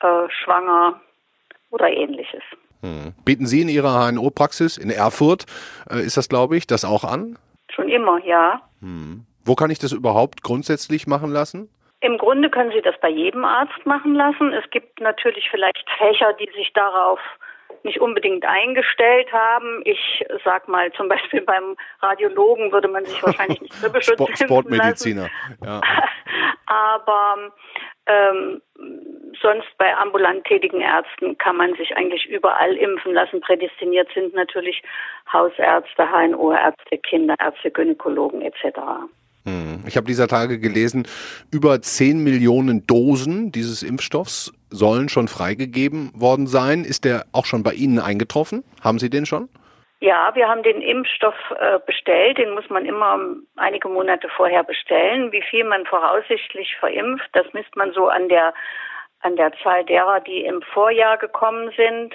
äh, 0.00 0.28
schwanger 0.30 1.00
oder 1.70 1.90
ähnliches. 1.90 2.42
Hm. 2.84 3.14
Bieten 3.24 3.46
Sie 3.46 3.62
in 3.62 3.70
Ihrer 3.70 4.12
HNO-Praxis 4.12 4.76
in 4.76 4.90
Erfurt, 4.90 5.46
äh, 5.90 6.00
ist 6.00 6.18
das 6.18 6.28
glaube 6.28 6.56
ich, 6.58 6.66
das 6.66 6.84
auch 6.84 7.02
an? 7.02 7.38
Schon 7.70 7.88
immer, 7.88 8.22
ja. 8.24 8.60
Hm. 8.82 9.24
Wo 9.46 9.54
kann 9.54 9.70
ich 9.70 9.78
das 9.78 9.92
überhaupt 9.92 10.42
grundsätzlich 10.42 11.06
machen 11.06 11.30
lassen? 11.30 11.70
Im 12.00 12.18
Grunde 12.18 12.50
können 12.50 12.70
Sie 12.74 12.82
das 12.82 12.94
bei 13.00 13.08
jedem 13.08 13.46
Arzt 13.46 13.86
machen 13.86 14.14
lassen. 14.14 14.52
Es 14.52 14.68
gibt 14.70 15.00
natürlich 15.00 15.48
vielleicht 15.50 15.86
Fächer, 15.96 16.34
die 16.34 16.50
sich 16.54 16.70
darauf 16.74 17.18
nicht 17.84 18.00
unbedingt 18.00 18.44
eingestellt 18.44 19.32
haben. 19.32 19.80
Ich 19.86 20.22
sag 20.44 20.68
mal, 20.68 20.92
zum 20.92 21.08
Beispiel 21.08 21.40
beim 21.46 21.76
Radiologen 22.00 22.70
würde 22.70 22.88
man 22.88 23.06
sich 23.06 23.22
wahrscheinlich 23.22 23.62
nicht 23.62 23.80
beschützen 23.92 24.26
Sport, 24.26 24.38
Sportmediziner. 24.38 25.28
Ja. 25.64 25.80
Aber 26.66 27.52
ähm, 28.06 28.60
sonst 29.40 29.68
bei 29.78 29.94
ambulant 29.96 30.44
tätigen 30.44 30.80
Ärzten 30.80 31.38
kann 31.38 31.56
man 31.56 31.74
sich 31.74 31.96
eigentlich 31.96 32.26
überall 32.26 32.76
impfen 32.76 33.12
lassen. 33.12 33.40
Prädestiniert 33.40 34.08
sind 34.14 34.34
natürlich 34.34 34.82
Hausärzte, 35.32 36.10
HNO-Ärzte, 36.10 36.98
Kinderärzte, 36.98 37.70
Gynäkologen 37.70 38.42
etc. 38.42 38.78
Hm. 39.44 39.84
Ich 39.86 39.96
habe 39.96 40.06
dieser 40.06 40.28
Tage 40.28 40.58
gelesen, 40.58 41.06
über 41.50 41.80
10 41.80 42.22
Millionen 42.22 42.86
Dosen 42.86 43.52
dieses 43.52 43.82
Impfstoffs 43.82 44.52
sollen 44.70 45.08
schon 45.08 45.28
freigegeben 45.28 46.10
worden 46.14 46.46
sein. 46.46 46.84
Ist 46.84 47.04
der 47.04 47.26
auch 47.32 47.44
schon 47.44 47.62
bei 47.62 47.72
Ihnen 47.72 47.98
eingetroffen? 47.98 48.64
Haben 48.82 48.98
Sie 48.98 49.10
den 49.10 49.26
schon? 49.26 49.48
Ja, 50.04 50.34
wir 50.34 50.50
haben 50.50 50.62
den 50.62 50.82
Impfstoff 50.82 51.34
äh, 51.58 51.78
bestellt. 51.86 52.36
Den 52.36 52.50
muss 52.50 52.68
man 52.68 52.84
immer 52.84 53.18
einige 53.56 53.88
Monate 53.88 54.28
vorher 54.28 54.62
bestellen. 54.62 55.32
Wie 55.32 55.40
viel 55.40 55.64
man 55.64 55.86
voraussichtlich 55.86 56.76
verimpft, 56.78 57.30
das 57.32 57.50
misst 57.54 57.74
man 57.74 57.90
so 57.94 58.08
an 58.08 58.28
der 58.28 58.52
an 59.20 59.36
der 59.36 59.54
Zahl 59.62 59.82
derer, 59.86 60.20
die 60.20 60.44
im 60.44 60.60
Vorjahr 60.60 61.16
gekommen 61.16 61.72
sind. 61.74 62.12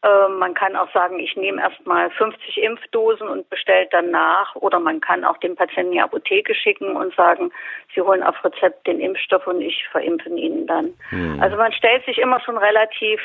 Äh, 0.00 0.28
man 0.28 0.54
kann 0.54 0.76
auch 0.76 0.90
sagen, 0.94 1.18
ich 1.18 1.36
nehme 1.36 1.60
erstmal 1.60 2.08
50 2.08 2.56
Impfdosen 2.56 3.28
und 3.28 3.50
bestellt 3.50 3.92
dann 3.92 4.10
nach. 4.10 4.56
Oder 4.56 4.80
man 4.80 5.02
kann 5.02 5.22
auch 5.22 5.36
den 5.36 5.56
Patienten 5.56 5.92
in 5.92 5.98
die 5.98 6.00
Apotheke 6.00 6.54
schicken 6.54 6.96
und 6.96 7.14
sagen, 7.16 7.52
sie 7.94 8.00
holen 8.00 8.22
auf 8.22 8.42
Rezept 8.42 8.86
den 8.86 8.98
Impfstoff 8.98 9.46
und 9.46 9.60
ich 9.60 9.86
verimpfe 9.92 10.30
ihn 10.30 10.66
dann. 10.66 10.94
Mhm. 11.10 11.42
Also 11.42 11.58
man 11.58 11.74
stellt 11.74 12.02
sich 12.06 12.16
immer 12.16 12.40
schon 12.40 12.56
relativ 12.56 13.20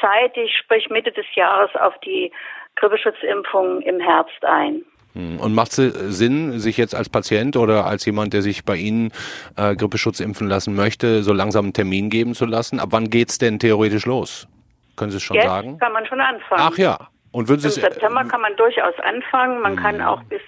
zeitig, 0.00 0.58
sprich 0.58 0.90
Mitte 0.90 1.12
des 1.12 1.26
Jahres, 1.36 1.70
auf 1.76 1.96
die 2.00 2.32
Grippeschutzimpfung 2.76 3.80
im 3.82 4.00
Herbst 4.00 4.44
ein. 4.44 4.82
Hm. 5.14 5.38
Und 5.38 5.54
macht 5.54 5.78
es 5.78 6.18
Sinn, 6.18 6.58
sich 6.58 6.76
jetzt 6.76 6.94
als 6.94 7.08
Patient 7.08 7.56
oder 7.56 7.86
als 7.86 8.04
jemand, 8.04 8.32
der 8.32 8.42
sich 8.42 8.64
bei 8.64 8.76
Ihnen 8.76 9.12
äh, 9.56 9.76
Grippeschutz 9.76 10.20
impfen 10.20 10.48
lassen 10.48 10.74
möchte, 10.74 11.22
so 11.22 11.32
langsam 11.32 11.66
einen 11.66 11.72
Termin 11.72 12.10
geben 12.10 12.34
zu 12.34 12.46
lassen? 12.46 12.80
Ab 12.80 12.88
wann 12.90 13.10
geht's 13.10 13.38
denn 13.38 13.58
theoretisch 13.58 14.06
los? 14.06 14.48
Können 14.96 15.10
Sie 15.10 15.18
es 15.18 15.22
schon 15.22 15.36
Jetzt 15.36 15.46
sagen? 15.46 15.78
kann 15.78 15.92
man 15.92 16.06
schon 16.06 16.20
anfangen. 16.20 16.62
Ach 16.62 16.76
ja. 16.78 16.98
Und 17.30 17.48
würden 17.48 17.60
Sie 17.60 17.68
Im 17.68 17.72
September 17.72 18.22
äh, 18.22 18.28
kann 18.28 18.40
man 18.40 18.56
durchaus 18.56 18.94
anfangen. 19.00 19.60
Man 19.60 19.76
kann 19.76 19.96
hm. 19.96 20.06
auch 20.06 20.22
bis 20.24 20.40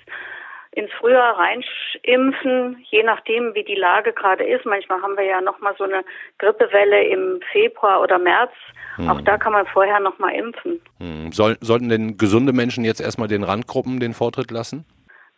ins 0.77 0.93
Frühjahr 0.93 1.39
reinschimpfen, 1.39 2.85
je 2.91 3.03
nachdem, 3.03 3.55
wie 3.55 3.65
die 3.65 3.75
Lage 3.75 4.13
gerade 4.13 4.45
ist. 4.45 4.67
Manchmal 4.67 5.01
haben 5.01 5.17
wir 5.17 5.25
ja 5.25 5.41
noch 5.41 5.59
mal 5.61 5.75
so 5.79 5.85
eine 5.85 6.05
Grippewelle 6.39 7.03
im 7.05 7.41
Februar 7.51 8.03
oder 8.03 8.19
März. 8.19 8.53
Hm. 8.97 9.09
Auch 9.09 9.23
da 9.23 9.39
kann 9.39 9.55
man 9.55 9.67
vorher 9.67 10.01
noch 10.01 10.19
mal 10.19 10.35
impfen. 10.35 10.83
Hm. 10.99 11.33
Soll, 11.33 11.57
sollten 11.63 11.89
denn 11.89 12.19
gesunde 12.19 12.53
Menschen 12.53 12.85
jetzt 12.85 13.01
erstmal 13.01 13.27
den 13.27 13.43
Randgruppen 13.43 14.01
den 14.01 14.13
Vortritt 14.13 14.51
lassen? 14.51 14.85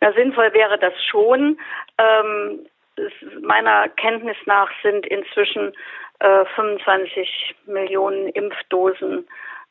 Na, 0.01 0.11
sinnvoll 0.11 0.53
wäre 0.53 0.77
das 0.77 0.93
schon. 1.09 1.57
Ähm, 1.97 2.59
meiner 3.41 3.87
Kenntnis 3.87 4.35
nach 4.45 4.69
sind 4.83 5.05
inzwischen 5.05 5.71
äh, 6.19 6.43
25 6.53 7.55
Millionen 7.65 8.27
Impfdosen 8.27 9.25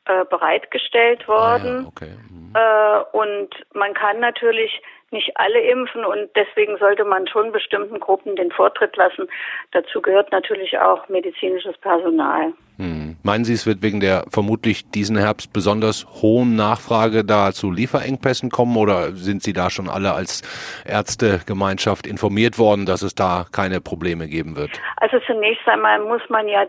äh, 0.06 0.24
bereitgestellt 0.24 1.28
worden. 1.28 1.80
Ah, 1.80 1.82
ja, 1.82 1.86
okay. 1.86 2.10
mhm. 2.30 3.20
und 3.20 3.50
man 3.74 3.92
kann 3.92 4.20
natürlich 4.20 4.80
nicht 5.12 5.32
alle 5.36 5.60
impfen 5.60 6.04
und 6.04 6.28
deswegen 6.36 6.76
sollte 6.78 7.04
man 7.04 7.26
schon 7.26 7.52
bestimmten 7.52 7.98
Gruppen 8.00 8.36
den 8.36 8.50
Vortritt 8.50 8.96
lassen. 8.96 9.28
Dazu 9.72 10.02
gehört 10.02 10.32
natürlich 10.32 10.78
auch 10.78 11.08
medizinisches 11.08 11.76
Personal. 11.78 12.52
Hm. 12.76 13.16
Meinen 13.22 13.44
Sie, 13.44 13.54
es 13.54 13.66
wird 13.66 13.82
wegen 13.82 14.00
der 14.00 14.24
vermutlich 14.30 14.88
diesen 14.90 15.16
Herbst 15.16 15.52
besonders 15.52 16.06
hohen 16.22 16.54
Nachfrage 16.56 17.24
da 17.24 17.52
zu 17.52 17.70
Lieferengpässen 17.72 18.50
kommen 18.50 18.76
oder 18.76 19.12
sind 19.12 19.42
Sie 19.42 19.52
da 19.52 19.70
schon 19.70 19.88
alle 19.88 20.12
als 20.12 20.42
Ärztegemeinschaft 20.86 22.06
informiert 22.06 22.58
worden, 22.58 22.86
dass 22.86 23.02
es 23.02 23.14
da 23.14 23.46
keine 23.50 23.80
Probleme 23.80 24.28
geben 24.28 24.56
wird? 24.56 24.70
Also 24.98 25.18
zunächst 25.26 25.66
einmal 25.66 25.98
muss 26.00 26.22
man 26.28 26.46
ja 26.46 26.66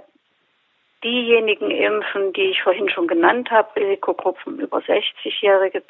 diejenigen 1.03 1.71
impfen, 1.71 2.33
die 2.33 2.51
ich 2.51 2.61
vorhin 2.63 2.89
schon 2.89 3.07
genannt 3.07 3.51
habe, 3.51 3.69
Risikogruppen 3.75 4.59
über 4.59 4.79
60-Jährige. 4.79 5.83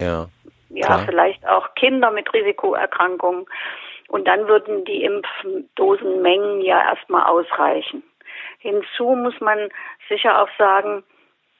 Ja 0.00 0.28
ja, 0.70 0.86
Klar. 0.86 1.04
vielleicht 1.06 1.46
auch 1.46 1.74
Kinder 1.74 2.10
mit 2.10 2.32
Risikoerkrankungen. 2.32 3.46
Und 4.08 4.26
dann 4.26 4.46
würden 4.46 4.84
die 4.84 5.04
Impfdosenmengen 5.04 6.60
ja 6.60 6.80
erstmal 6.90 7.24
ausreichen. 7.24 8.02
Hinzu 8.58 9.14
muss 9.16 9.40
man 9.40 9.68
sicher 10.08 10.40
auch 10.42 10.48
sagen, 10.58 11.02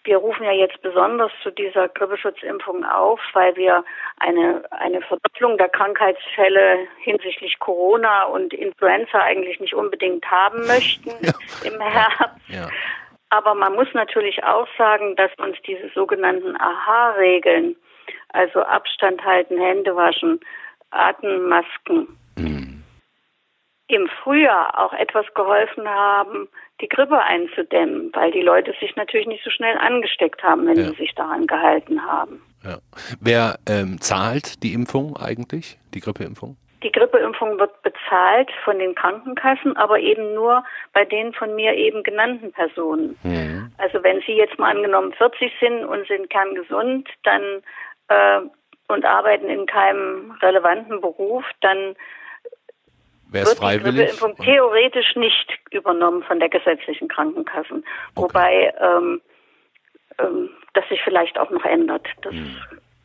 wir 0.07 0.19
rufen 0.19 0.45
ja 0.45 0.53
jetzt 0.53 0.81
besonders 0.83 1.33
zu 1.43 1.51
dieser 1.51 1.89
Grippeschutzimpfung 1.89 2.85
auf, 2.85 3.21
weil 3.33 3.57
wir 3.57 3.85
eine, 4.21 4.63
eine 4.71 5.01
Verdopplung 5.03 5.59
der 5.59 5.69
Krankheitsfälle 5.69 6.87
hinsichtlich 7.01 7.59
Corona 7.59 8.25
und 8.25 8.55
Influenza 8.55 9.19
eigentlich 9.19 9.59
nicht 9.61 9.75
unbedingt 9.75 10.25
haben 10.31 10.67
möchten 10.67 11.11
ja. 11.21 11.33
im 11.65 11.81
Herbst. 11.81 12.49
Ja. 12.49 12.69
Aber 13.31 13.55
man 13.55 13.75
muss 13.75 13.89
natürlich 13.93 14.45
auch 14.45 14.69
sagen, 14.79 15.17
dass 15.17 15.33
uns 15.39 15.57
diese 15.67 15.89
sogenannten 15.89 16.57
AHA-Regeln 16.57 17.77
also 18.29 18.61
Abstand 18.63 19.25
halten, 19.25 19.59
Hände 19.59 19.95
waschen, 19.97 20.41
Atemmasken. 20.91 22.09
Mhm. 22.37 22.83
Im 23.89 24.09
Frühjahr 24.23 24.79
auch 24.79 24.93
etwas 24.93 25.27
geholfen 25.35 25.89
haben, 25.89 26.49
die 26.81 26.89
Grippe 26.89 27.19
einzudämmen, 27.19 28.11
weil 28.15 28.33
die 28.33 28.43
Leute 28.43 28.75
sich 28.81 28.97
natürlich 28.97 29.27
nicht 29.27 29.45
so 29.45 29.51
schnell 29.51 29.79
angesteckt 29.79 30.43
haben, 30.43 30.67
wenn 30.67 30.77
ja. 30.77 30.89
sie 30.89 30.97
sich 30.97 31.15
daran 31.15 31.47
gehalten 31.47 32.05
haben. 32.05 32.43
Ja. 32.65 32.79
Wer 33.21 33.59
ähm, 33.69 34.01
zahlt 34.01 34.63
die 34.63 34.73
Impfung 34.73 35.17
eigentlich, 35.17 35.79
die 35.95 36.01
Grippeimpfung? 36.01 36.57
Die 36.83 36.93
Grippeimpfung 36.93 37.59
wird 37.59 37.83
bezahlt 37.83 38.51
von 38.65 38.79
den 38.79 38.95
Krankenkassen, 38.95 39.77
aber 39.77 39.99
eben 39.99 40.35
nur 40.35 40.63
bei 40.93 41.05
den 41.05 41.33
von 41.33 41.55
mir 41.55 41.75
eben 41.75 42.03
genannten 42.03 42.53
Personen. 42.53 43.17
Mhm. 43.23 43.73
Also 43.79 44.03
wenn 44.03 44.21
Sie 44.27 44.33
jetzt 44.33 44.59
mal 44.59 44.77
angenommen 44.77 45.13
40 45.15 45.53
sind 45.59 45.85
und 45.85 46.07
sind 46.07 46.29
kerngesund, 46.29 47.09
dann 47.25 47.63
äh, 48.09 48.41
und 48.89 49.05
arbeiten 49.05 49.49
in 49.49 49.67
keinem 49.67 50.33
relevanten 50.43 51.01
Beruf, 51.01 51.45
dann 51.61 51.97
Wäre 53.29 53.47
wird 53.47 53.59
freiwillig? 53.59 53.85
die 53.85 54.17
Grippeimpfung 54.19 54.45
theoretisch 54.45 55.17
nicht 55.17 55.59
übernommen 55.71 56.23
von 56.23 56.39
der 56.39 56.49
gesetzlichen 56.49 57.09
Krankenkassen. 57.09 57.85
Okay. 58.15 58.23
Wobei 58.23 58.75
ähm, 58.81 59.21
ähm, 60.19 60.51
das 60.75 60.89
sich 60.89 61.01
vielleicht 61.03 61.39
auch 61.39 61.51
noch 61.51 61.65
ändert. 61.65 62.07
Das 62.23 62.33
hm. 62.33 62.57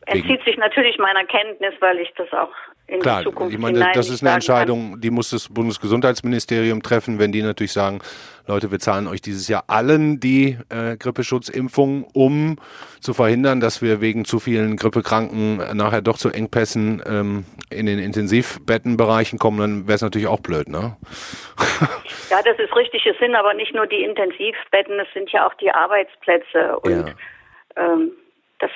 Entzieht 0.06 0.44
sich 0.44 0.56
natürlich 0.56 0.98
meiner 0.98 1.24
Kenntnis, 1.24 1.74
weil 1.80 1.98
ich 1.98 2.12
das 2.16 2.32
auch 2.32 2.50
in 2.86 3.00
Klar, 3.00 3.20
die 3.20 3.24
Zukunft 3.24 3.54
ich 3.54 3.58
meine, 3.58 3.90
das 3.94 4.10
ist 4.10 4.22
eine 4.22 4.34
Entscheidung, 4.34 5.00
die 5.00 5.10
muss 5.10 5.30
das 5.30 5.48
Bundesgesundheitsministerium 5.48 6.82
treffen, 6.82 7.18
wenn 7.18 7.32
die 7.32 7.42
natürlich 7.42 7.72
sagen, 7.72 8.00
Leute, 8.46 8.70
wir 8.70 8.80
zahlen 8.80 9.06
euch 9.06 9.22
dieses 9.22 9.48
Jahr 9.48 9.64
allen 9.68 10.18
die 10.18 10.58
äh, 10.68 10.96
Grippeschutzimpfung, 10.96 12.04
um 12.12 12.58
zu 13.00 13.14
verhindern, 13.14 13.60
dass 13.60 13.80
wir 13.80 14.00
wegen 14.00 14.24
zu 14.24 14.40
vielen 14.40 14.76
Grippekranken 14.76 15.76
nachher 15.76 16.02
doch 16.02 16.18
zu 16.18 16.30
Engpässen 16.30 17.02
ähm, 17.06 17.44
in 17.70 17.86
den 17.86 17.98
Intensivbettenbereichen 17.98 19.38
kommen, 19.38 19.58
dann 19.58 19.86
wäre 19.86 19.94
es 19.94 20.02
natürlich 20.02 20.26
auch 20.26 20.40
blöd, 20.40 20.68
ne? 20.68 20.96
ja, 22.30 22.42
das 22.44 22.58
ist 22.58 22.74
richtig. 22.76 23.06
Es 23.06 23.18
sind 23.18 23.34
aber 23.36 23.54
nicht 23.54 23.74
nur 23.74 23.86
die 23.86 24.02
Intensivbetten, 24.02 24.98
es 24.98 25.08
sind 25.14 25.30
ja 25.30 25.46
auch 25.46 25.54
die 25.54 25.70
Arbeitsplätze 25.70 26.78
und 26.80 27.06
ja. 27.06 27.14
ähm, 27.76 28.10
das 28.58 28.70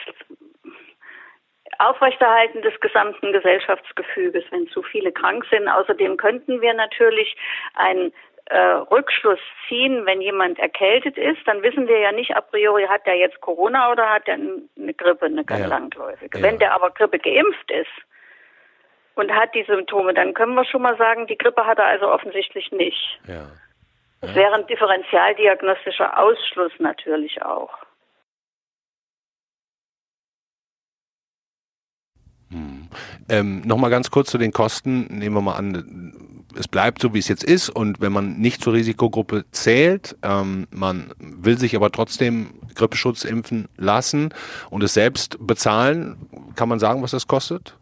Aufrechterhalten 1.78 2.62
des 2.62 2.78
gesamten 2.80 3.32
Gesellschaftsgefüges, 3.32 4.44
wenn 4.50 4.68
zu 4.68 4.82
viele 4.82 5.12
krank 5.12 5.44
sind. 5.50 5.68
Außerdem 5.68 6.16
könnten 6.16 6.60
wir 6.60 6.74
natürlich 6.74 7.36
einen 7.74 8.12
äh, 8.46 8.58
Rückschluss 8.58 9.40
ziehen, 9.68 10.06
wenn 10.06 10.20
jemand 10.20 10.58
erkältet 10.58 11.18
ist, 11.18 11.40
dann 11.46 11.62
wissen 11.62 11.88
wir 11.88 11.98
ja 11.98 12.12
nicht 12.12 12.36
a 12.36 12.40
priori, 12.40 12.84
hat 12.84 13.04
der 13.06 13.16
jetzt 13.16 13.40
Corona 13.40 13.90
oder 13.90 14.08
hat 14.08 14.28
er 14.28 14.34
eine 14.34 14.94
Grippe, 14.94 15.26
eine 15.26 15.44
ganz 15.44 15.62
ja. 15.62 15.66
langläufige. 15.66 16.38
Ja. 16.38 16.44
Wenn 16.44 16.58
der 16.58 16.72
aber 16.72 16.90
Grippe 16.90 17.18
geimpft 17.18 17.70
ist 17.70 17.90
und 19.16 19.32
hat 19.32 19.54
die 19.54 19.64
Symptome, 19.64 20.14
dann 20.14 20.32
können 20.34 20.54
wir 20.54 20.64
schon 20.64 20.82
mal 20.82 20.96
sagen, 20.96 21.26
die 21.26 21.38
Grippe 21.38 21.66
hat 21.66 21.78
er 21.78 21.86
also 21.86 22.08
offensichtlich 22.08 22.70
nicht. 22.70 23.18
Ja. 23.26 23.46
Das 24.20 24.34
wäre 24.34 24.54
ein 24.54 24.66
differentialdiagnostischer 24.66 26.18
Ausschluss 26.18 26.72
natürlich 26.78 27.42
auch. 27.42 27.85
Ähm, 33.28 33.60
Nochmal 33.62 33.90
ganz 33.90 34.10
kurz 34.10 34.30
zu 34.30 34.38
den 34.38 34.52
Kosten. 34.52 35.06
Nehmen 35.18 35.34
wir 35.34 35.42
mal 35.42 35.56
an, 35.56 36.12
es 36.58 36.68
bleibt 36.68 37.02
so, 37.02 37.14
wie 37.14 37.18
es 37.18 37.28
jetzt 37.28 37.44
ist. 37.44 37.68
Und 37.68 38.00
wenn 38.00 38.12
man 38.12 38.38
nicht 38.38 38.62
zur 38.62 38.72
Risikogruppe 38.72 39.44
zählt, 39.50 40.16
ähm, 40.22 40.66
man 40.70 41.12
will 41.18 41.58
sich 41.58 41.76
aber 41.76 41.90
trotzdem 41.90 42.50
Grippeschutz 42.74 43.24
impfen 43.24 43.68
lassen 43.76 44.30
und 44.70 44.82
es 44.82 44.94
selbst 44.94 45.38
bezahlen, 45.40 46.16
kann 46.54 46.68
man 46.68 46.78
sagen, 46.78 47.02
was 47.02 47.10
das 47.10 47.26
kostet? 47.26 47.76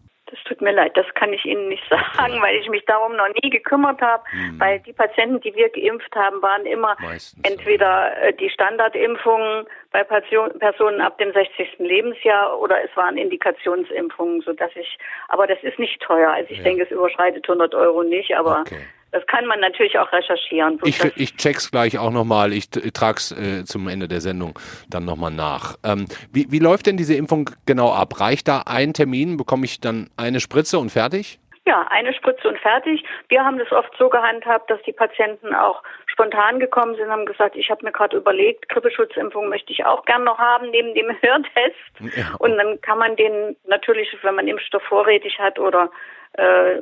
Tut 0.45 0.61
mir 0.61 0.73
leid, 0.73 0.97
das 0.97 1.07
kann 1.15 1.33
ich 1.33 1.45
Ihnen 1.45 1.69
nicht 1.69 1.83
sagen, 1.91 2.41
weil 2.41 2.57
ich 2.57 2.69
mich 2.69 2.85
darum 2.87 3.17
noch 3.17 3.29
nie 3.43 3.51
gekümmert 3.51 4.01
habe, 4.01 4.23
hm. 4.31 4.59
weil 4.59 4.81
die 4.81 4.93
Patienten, 4.93 5.41
die 5.41 5.55
wir 5.55 5.69
geimpft 5.69 6.15
haben, 6.15 6.41
waren 6.43 6.67
immer 6.67 6.97
Meistens, 7.01 7.43
entweder 7.49 8.17
äh, 8.23 8.33
die 8.33 8.51
Standardimpfungen 8.51 9.67
bei 9.93 10.05
Personen 10.05 11.01
ab 11.01 11.19
dem 11.19 11.33
60. 11.33 11.79
Lebensjahr 11.79 12.59
oder 12.59 12.83
es 12.83 12.97
waren 12.97 13.17
Indikationsimpfungen, 13.17 14.41
sodass 14.43 14.71
ich, 14.75 14.99
aber 15.29 15.47
das 15.47 15.63
ist 15.63 15.79
nicht 15.79 16.01
teuer. 16.01 16.31
Also 16.31 16.51
ich 16.51 16.59
ja. 16.59 16.65
denke, 16.65 16.85
es 16.85 16.91
überschreitet 16.91 17.49
100 17.49 17.75
Euro 17.75 18.03
nicht, 18.03 18.37
aber 18.37 18.61
okay. 18.61 18.81
Das 19.15 19.25
kann 19.29 19.47
man 19.47 19.61
natürlich 19.61 19.97
auch 19.97 20.13
recherchieren. 20.13 20.81
Ich, 20.83 20.99
ich 21.15 21.37
check's 21.37 21.71
gleich 21.71 21.99
auch 21.99 22.11
nochmal. 22.11 22.53
Ich, 22.53 22.75
ich 22.75 22.93
trag's 22.93 23.31
äh, 23.31 23.65
zum 23.65 23.87
Ende 23.87 24.09
der 24.09 24.21
Sendung 24.21 24.59
dann 24.91 25.05
nochmal 25.05 25.31
nach. 25.31 25.77
Ähm, 25.85 26.07
wie, 26.33 26.51
wie 26.51 26.59
läuft 26.59 26.87
denn 26.87 26.97
diese 26.97 27.15
Impfung 27.15 27.49
genau 27.65 27.93
ab? 27.93 28.19
Reicht 28.19 28.49
da 28.49 28.63
ein 28.67 28.93
Termin? 28.93 29.37
Bekomme 29.37 29.67
ich 29.67 29.79
dann 29.79 30.11
eine 30.17 30.41
Spritze 30.41 30.81
und 30.81 30.91
fertig? 30.91 31.39
Ja, 31.67 31.87
eine 31.89 32.13
Spritze 32.13 32.47
und 32.47 32.59
fertig. 32.59 33.03
Wir 33.29 33.43
haben 33.43 33.59
das 33.59 33.73
oft 33.73 33.91
so 33.99 34.11
gehandhabt, 34.11 34.71
dass 34.71 34.83
die 34.83 34.93
Patienten 34.93 35.55
auch 35.55 35.83
spontan 36.07 36.61
gekommen 36.61 36.95
sind, 36.95 37.09
haben 37.09 37.25
gesagt, 37.25 37.57
ich 37.57 37.71
habe 37.71 37.85
mir 37.85 37.93
gerade 37.93 38.19
überlegt, 38.19 38.69
Grippeschutzimpfung 38.69 39.49
möchte 39.49 39.73
ich 39.73 39.85
auch 39.85 40.05
gern 40.05 40.25
noch 40.25 40.39
haben 40.39 40.71
neben 40.71 40.95
dem 40.95 41.09
Hörtest. 41.23 42.17
Ja. 42.17 42.35
Und 42.39 42.59
dann 42.59 42.81
kann 42.83 42.99
man 42.99 43.17
den 43.17 43.57
natürlich, 43.67 44.15
wenn 44.23 44.35
man 44.35 44.47
Impfstoff 44.47 44.83
vorrätig 44.83 45.39
hat 45.39 45.59
oder 45.59 45.91
äh, 46.37 46.81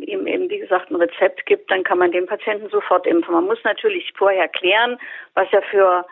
ihm 0.00 0.26
eben, 0.26 0.48
wie 0.48 0.60
gesagt, 0.60 0.90
ein 0.90 0.96
Rezept 0.96 1.44
gibt, 1.44 1.70
dann 1.70 1.84
kann 1.84 1.98
man 1.98 2.12
den 2.12 2.26
Patienten 2.26 2.70
sofort 2.70 3.06
impfen. 3.06 3.34
Man 3.34 3.44
muss 3.44 3.62
natürlich 3.64 4.12
vorher 4.16 4.48
klären, 4.48 4.98
was 5.34 5.48
er 5.52 5.62
für 5.62 6.06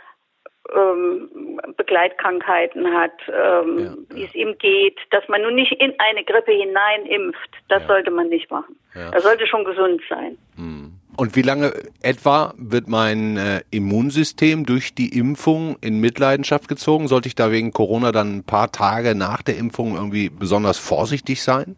ähm, 0.75 1.61
Begleitkrankheiten 1.77 2.93
hat, 2.93 3.13
ähm, 3.29 3.79
ja, 3.79 4.17
wie 4.17 4.25
es 4.25 4.35
ihm 4.35 4.57
geht, 4.59 4.99
dass 5.11 5.27
man 5.29 5.43
nun 5.43 5.55
nicht 5.55 5.73
in 5.73 5.95
eine 5.99 6.25
Grippe 6.25 6.53
hinein 6.53 7.07
impft. 7.07 7.51
Das 7.69 7.83
ja. 7.83 7.89
sollte 7.89 8.11
man 8.11 8.29
nicht 8.29 8.51
machen. 8.51 8.77
Er 8.95 9.21
sollte 9.21 9.47
schon 9.47 9.65
gesund 9.65 10.03
sein. 10.09 10.37
Hm. 10.57 10.93
Und 11.17 11.37
wie 11.37 11.43
lange 11.43 11.73
etwa 12.03 12.55
wird 12.57 12.89
mein 12.89 13.37
äh, 13.37 13.61
Immunsystem 13.71 14.65
durch 14.65 14.95
die 14.95 15.19
Impfung 15.19 15.77
in 15.83 16.01
Mitleidenschaft 16.01 16.67
gezogen? 16.67 17.09
Sollte 17.09 17.29
ich 17.29 17.35
da 17.35 17.51
wegen 17.51 17.73
Corona 17.73 18.11
dann 18.11 18.39
ein 18.39 18.47
paar 18.47 18.73
Tage 18.73 19.15
nach 19.15 19.43
der 19.43 19.59
Impfung 19.59 19.97
irgendwie 19.97 20.31
besonders 20.31 20.79
vorsichtig 20.79 21.43
sein? 21.43 21.77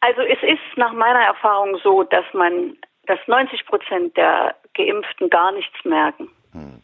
Also 0.00 0.20
es 0.20 0.38
ist 0.42 0.76
nach 0.76 0.92
meiner 0.92 1.20
Erfahrung 1.20 1.78
so, 1.82 2.04
dass 2.04 2.24
man, 2.34 2.76
dass 3.06 3.18
90 3.26 3.66
Prozent 3.66 4.16
der 4.16 4.54
Geimpften 4.74 5.28
gar 5.30 5.50
nichts 5.52 5.84
merken. 5.84 6.28
Hm. 6.52 6.83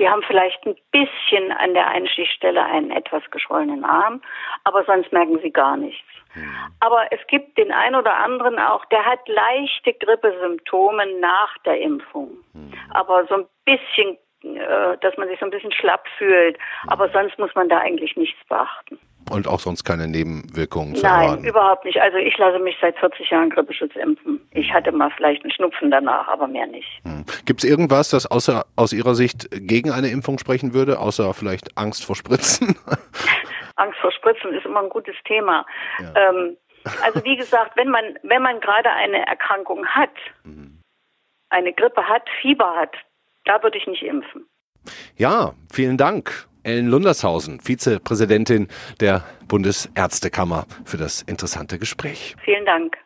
Die 0.00 0.08
haben 0.08 0.22
vielleicht 0.22 0.64
ein 0.66 0.74
bisschen 0.92 1.52
an 1.52 1.74
der 1.74 1.86
Einstichstelle 1.88 2.64
einen 2.64 2.90
etwas 2.90 3.22
geschwollenen 3.30 3.84
Arm, 3.84 4.22
aber 4.64 4.82
sonst 4.84 5.12
merken 5.12 5.38
sie 5.42 5.50
gar 5.50 5.76
nichts. 5.76 6.08
Mhm. 6.34 6.56
Aber 6.80 7.12
es 7.12 7.20
gibt 7.26 7.58
den 7.58 7.70
einen 7.70 7.96
oder 7.96 8.16
anderen 8.16 8.58
auch, 8.58 8.82
der 8.86 9.04
hat 9.04 9.28
leichte 9.28 9.92
Grippesymptome 9.92 11.20
nach 11.20 11.58
der 11.66 11.82
Impfung. 11.82 12.30
Mhm. 12.54 12.72
Aber 12.90 13.26
so 13.26 13.34
ein 13.34 13.46
bisschen, 13.66 14.16
äh, 14.42 14.96
dass 15.02 15.14
man 15.18 15.28
sich 15.28 15.38
so 15.38 15.44
ein 15.44 15.50
bisschen 15.50 15.72
schlapp 15.72 16.08
fühlt. 16.16 16.58
Aber 16.86 17.10
sonst 17.10 17.38
muss 17.38 17.54
man 17.54 17.68
da 17.68 17.78
eigentlich 17.78 18.16
nichts 18.16 18.42
beachten. 18.48 18.98
Und 19.30 19.48
auch 19.48 19.60
sonst 19.60 19.84
keine 19.84 20.08
Nebenwirkungen 20.08 20.94
zu 20.94 21.02
Nein, 21.02 21.22
erwarten. 21.22 21.44
überhaupt 21.44 21.84
nicht. 21.84 22.00
Also 22.00 22.18
ich 22.18 22.36
lasse 22.38 22.58
mich 22.58 22.76
seit 22.80 22.98
40 22.98 23.30
Jahren 23.30 23.50
Grippeschutz 23.50 23.94
impfen. 23.96 24.40
Ich 24.52 24.72
hatte 24.72 24.92
mal 24.92 25.10
vielleicht 25.16 25.42
einen 25.42 25.52
Schnupfen 25.52 25.90
danach, 25.90 26.28
aber 26.28 26.46
mehr 26.46 26.66
nicht. 26.66 26.88
Hm. 27.04 27.24
Gibt 27.46 27.62
es 27.62 27.70
irgendwas, 27.70 28.10
das 28.10 28.26
außer, 28.26 28.64
aus 28.76 28.92
Ihrer 28.92 29.14
Sicht 29.14 29.48
gegen 29.52 29.90
eine 29.90 30.08
Impfung 30.08 30.38
sprechen 30.38 30.74
würde, 30.74 30.98
außer 30.98 31.32
vielleicht 31.34 31.78
Angst 31.78 32.04
vor 32.04 32.16
Spritzen? 32.16 32.76
Angst 33.76 33.98
vor 34.00 34.12
Spritzen 34.12 34.52
ist 34.52 34.66
immer 34.66 34.82
ein 34.82 34.88
gutes 34.88 35.16
Thema. 35.24 35.64
Ja. 36.00 36.30
Ähm, 36.30 36.56
also 37.02 37.24
wie 37.24 37.36
gesagt, 37.36 37.76
wenn 37.76 37.88
man, 37.88 38.18
wenn 38.22 38.42
man 38.42 38.60
gerade 38.60 38.90
eine 38.90 39.26
Erkrankung 39.26 39.86
hat, 39.86 40.10
mhm. 40.44 40.80
eine 41.50 41.72
Grippe 41.72 42.06
hat, 42.06 42.22
Fieber 42.40 42.74
hat, 42.76 42.94
da 43.44 43.62
würde 43.62 43.78
ich 43.78 43.86
nicht 43.86 44.02
impfen. 44.02 44.46
Ja, 45.16 45.52
vielen 45.72 45.96
Dank. 45.96 46.46
Ellen 46.62 46.88
Lundershausen, 46.88 47.60
Vizepräsidentin 47.60 48.68
der 49.00 49.24
Bundesärztekammer, 49.48 50.66
für 50.84 50.96
das 50.96 51.22
interessante 51.22 51.78
Gespräch. 51.78 52.36
Vielen 52.44 52.64
Dank. 52.66 52.96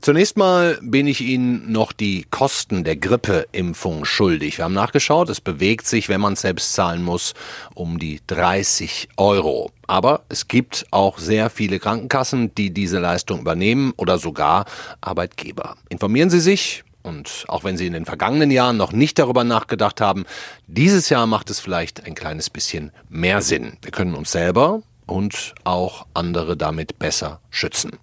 Zunächst 0.00 0.38
mal 0.38 0.78
bin 0.80 1.06
ich 1.06 1.20
Ihnen 1.20 1.70
noch 1.70 1.92
die 1.92 2.24
Kosten 2.30 2.82
der 2.82 2.96
Grippeimpfung 2.96 4.06
schuldig. 4.06 4.56
Wir 4.56 4.64
haben 4.64 4.72
nachgeschaut, 4.72 5.28
es 5.28 5.40
bewegt 5.40 5.86
sich, 5.86 6.08
wenn 6.08 6.20
man 6.20 6.34
selbst 6.34 6.72
zahlen 6.72 7.02
muss, 7.02 7.34
um 7.74 7.98
die 7.98 8.20
30 8.26 9.08
Euro. 9.18 9.70
Aber 9.86 10.22
es 10.28 10.48
gibt 10.48 10.86
auch 10.92 11.18
sehr 11.18 11.50
viele 11.50 11.78
Krankenkassen, 11.78 12.54
die 12.54 12.70
diese 12.70 13.00
Leistung 13.00 13.40
übernehmen 13.40 13.92
oder 13.96 14.18
sogar 14.18 14.64
Arbeitgeber. 15.02 15.76
Informieren 15.90 16.30
Sie 16.30 16.40
sich, 16.40 16.84
und 17.08 17.44
auch 17.48 17.64
wenn 17.64 17.76
Sie 17.76 17.86
in 17.86 17.92
den 17.92 18.04
vergangenen 18.04 18.50
Jahren 18.50 18.76
noch 18.76 18.92
nicht 18.92 19.18
darüber 19.18 19.42
nachgedacht 19.42 20.00
haben, 20.00 20.24
dieses 20.66 21.08
Jahr 21.08 21.26
macht 21.26 21.50
es 21.50 21.58
vielleicht 21.58 22.06
ein 22.06 22.14
kleines 22.14 22.50
bisschen 22.50 22.92
mehr 23.08 23.42
Sinn. 23.42 23.78
Wir 23.82 23.90
können 23.90 24.14
uns 24.14 24.30
selber 24.30 24.82
und 25.06 25.54
auch 25.64 26.06
andere 26.14 26.56
damit 26.56 26.98
besser 26.98 27.40
schützen. 27.50 27.98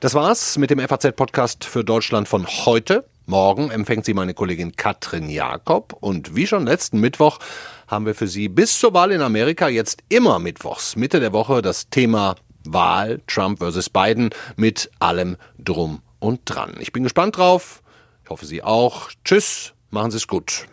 Das 0.00 0.14
war's 0.14 0.56
mit 0.56 0.70
dem 0.70 0.78
FAZ-Podcast 0.78 1.64
für 1.64 1.84
Deutschland 1.84 2.28
von 2.28 2.46
heute. 2.46 3.04
Morgen 3.26 3.70
empfängt 3.70 4.06
Sie 4.06 4.14
meine 4.14 4.32
Kollegin 4.32 4.74
Katrin 4.76 5.28
Jakob 5.28 5.96
und 6.00 6.34
wie 6.34 6.46
schon 6.46 6.66
letzten 6.66 7.00
Mittwoch 7.00 7.38
haben 7.86 8.06
wir 8.06 8.14
für 8.14 8.26
Sie 8.26 8.48
bis 8.48 8.78
zur 8.78 8.94
Wahl 8.94 9.12
in 9.12 9.20
Amerika 9.20 9.68
jetzt 9.68 10.02
immer 10.08 10.38
Mittwochs, 10.38 10.96
Mitte 10.96 11.20
der 11.20 11.32
Woche, 11.32 11.60
das 11.60 11.90
Thema 11.90 12.36
Wahl 12.64 13.20
Trump 13.26 13.58
versus 13.58 13.90
Biden 13.90 14.30
mit 14.56 14.90
allem 14.98 15.36
drum 15.58 16.00
und 16.18 16.40
dran. 16.44 16.74
Ich 16.78 16.92
bin 16.92 17.02
gespannt 17.02 17.36
drauf 17.36 17.82
hoffe 18.30 18.46
Sie 18.46 18.62
auch. 18.62 19.10
Tschüss, 19.24 19.74
machen 19.90 20.10
Sie 20.10 20.16
es 20.16 20.26
gut. 20.26 20.66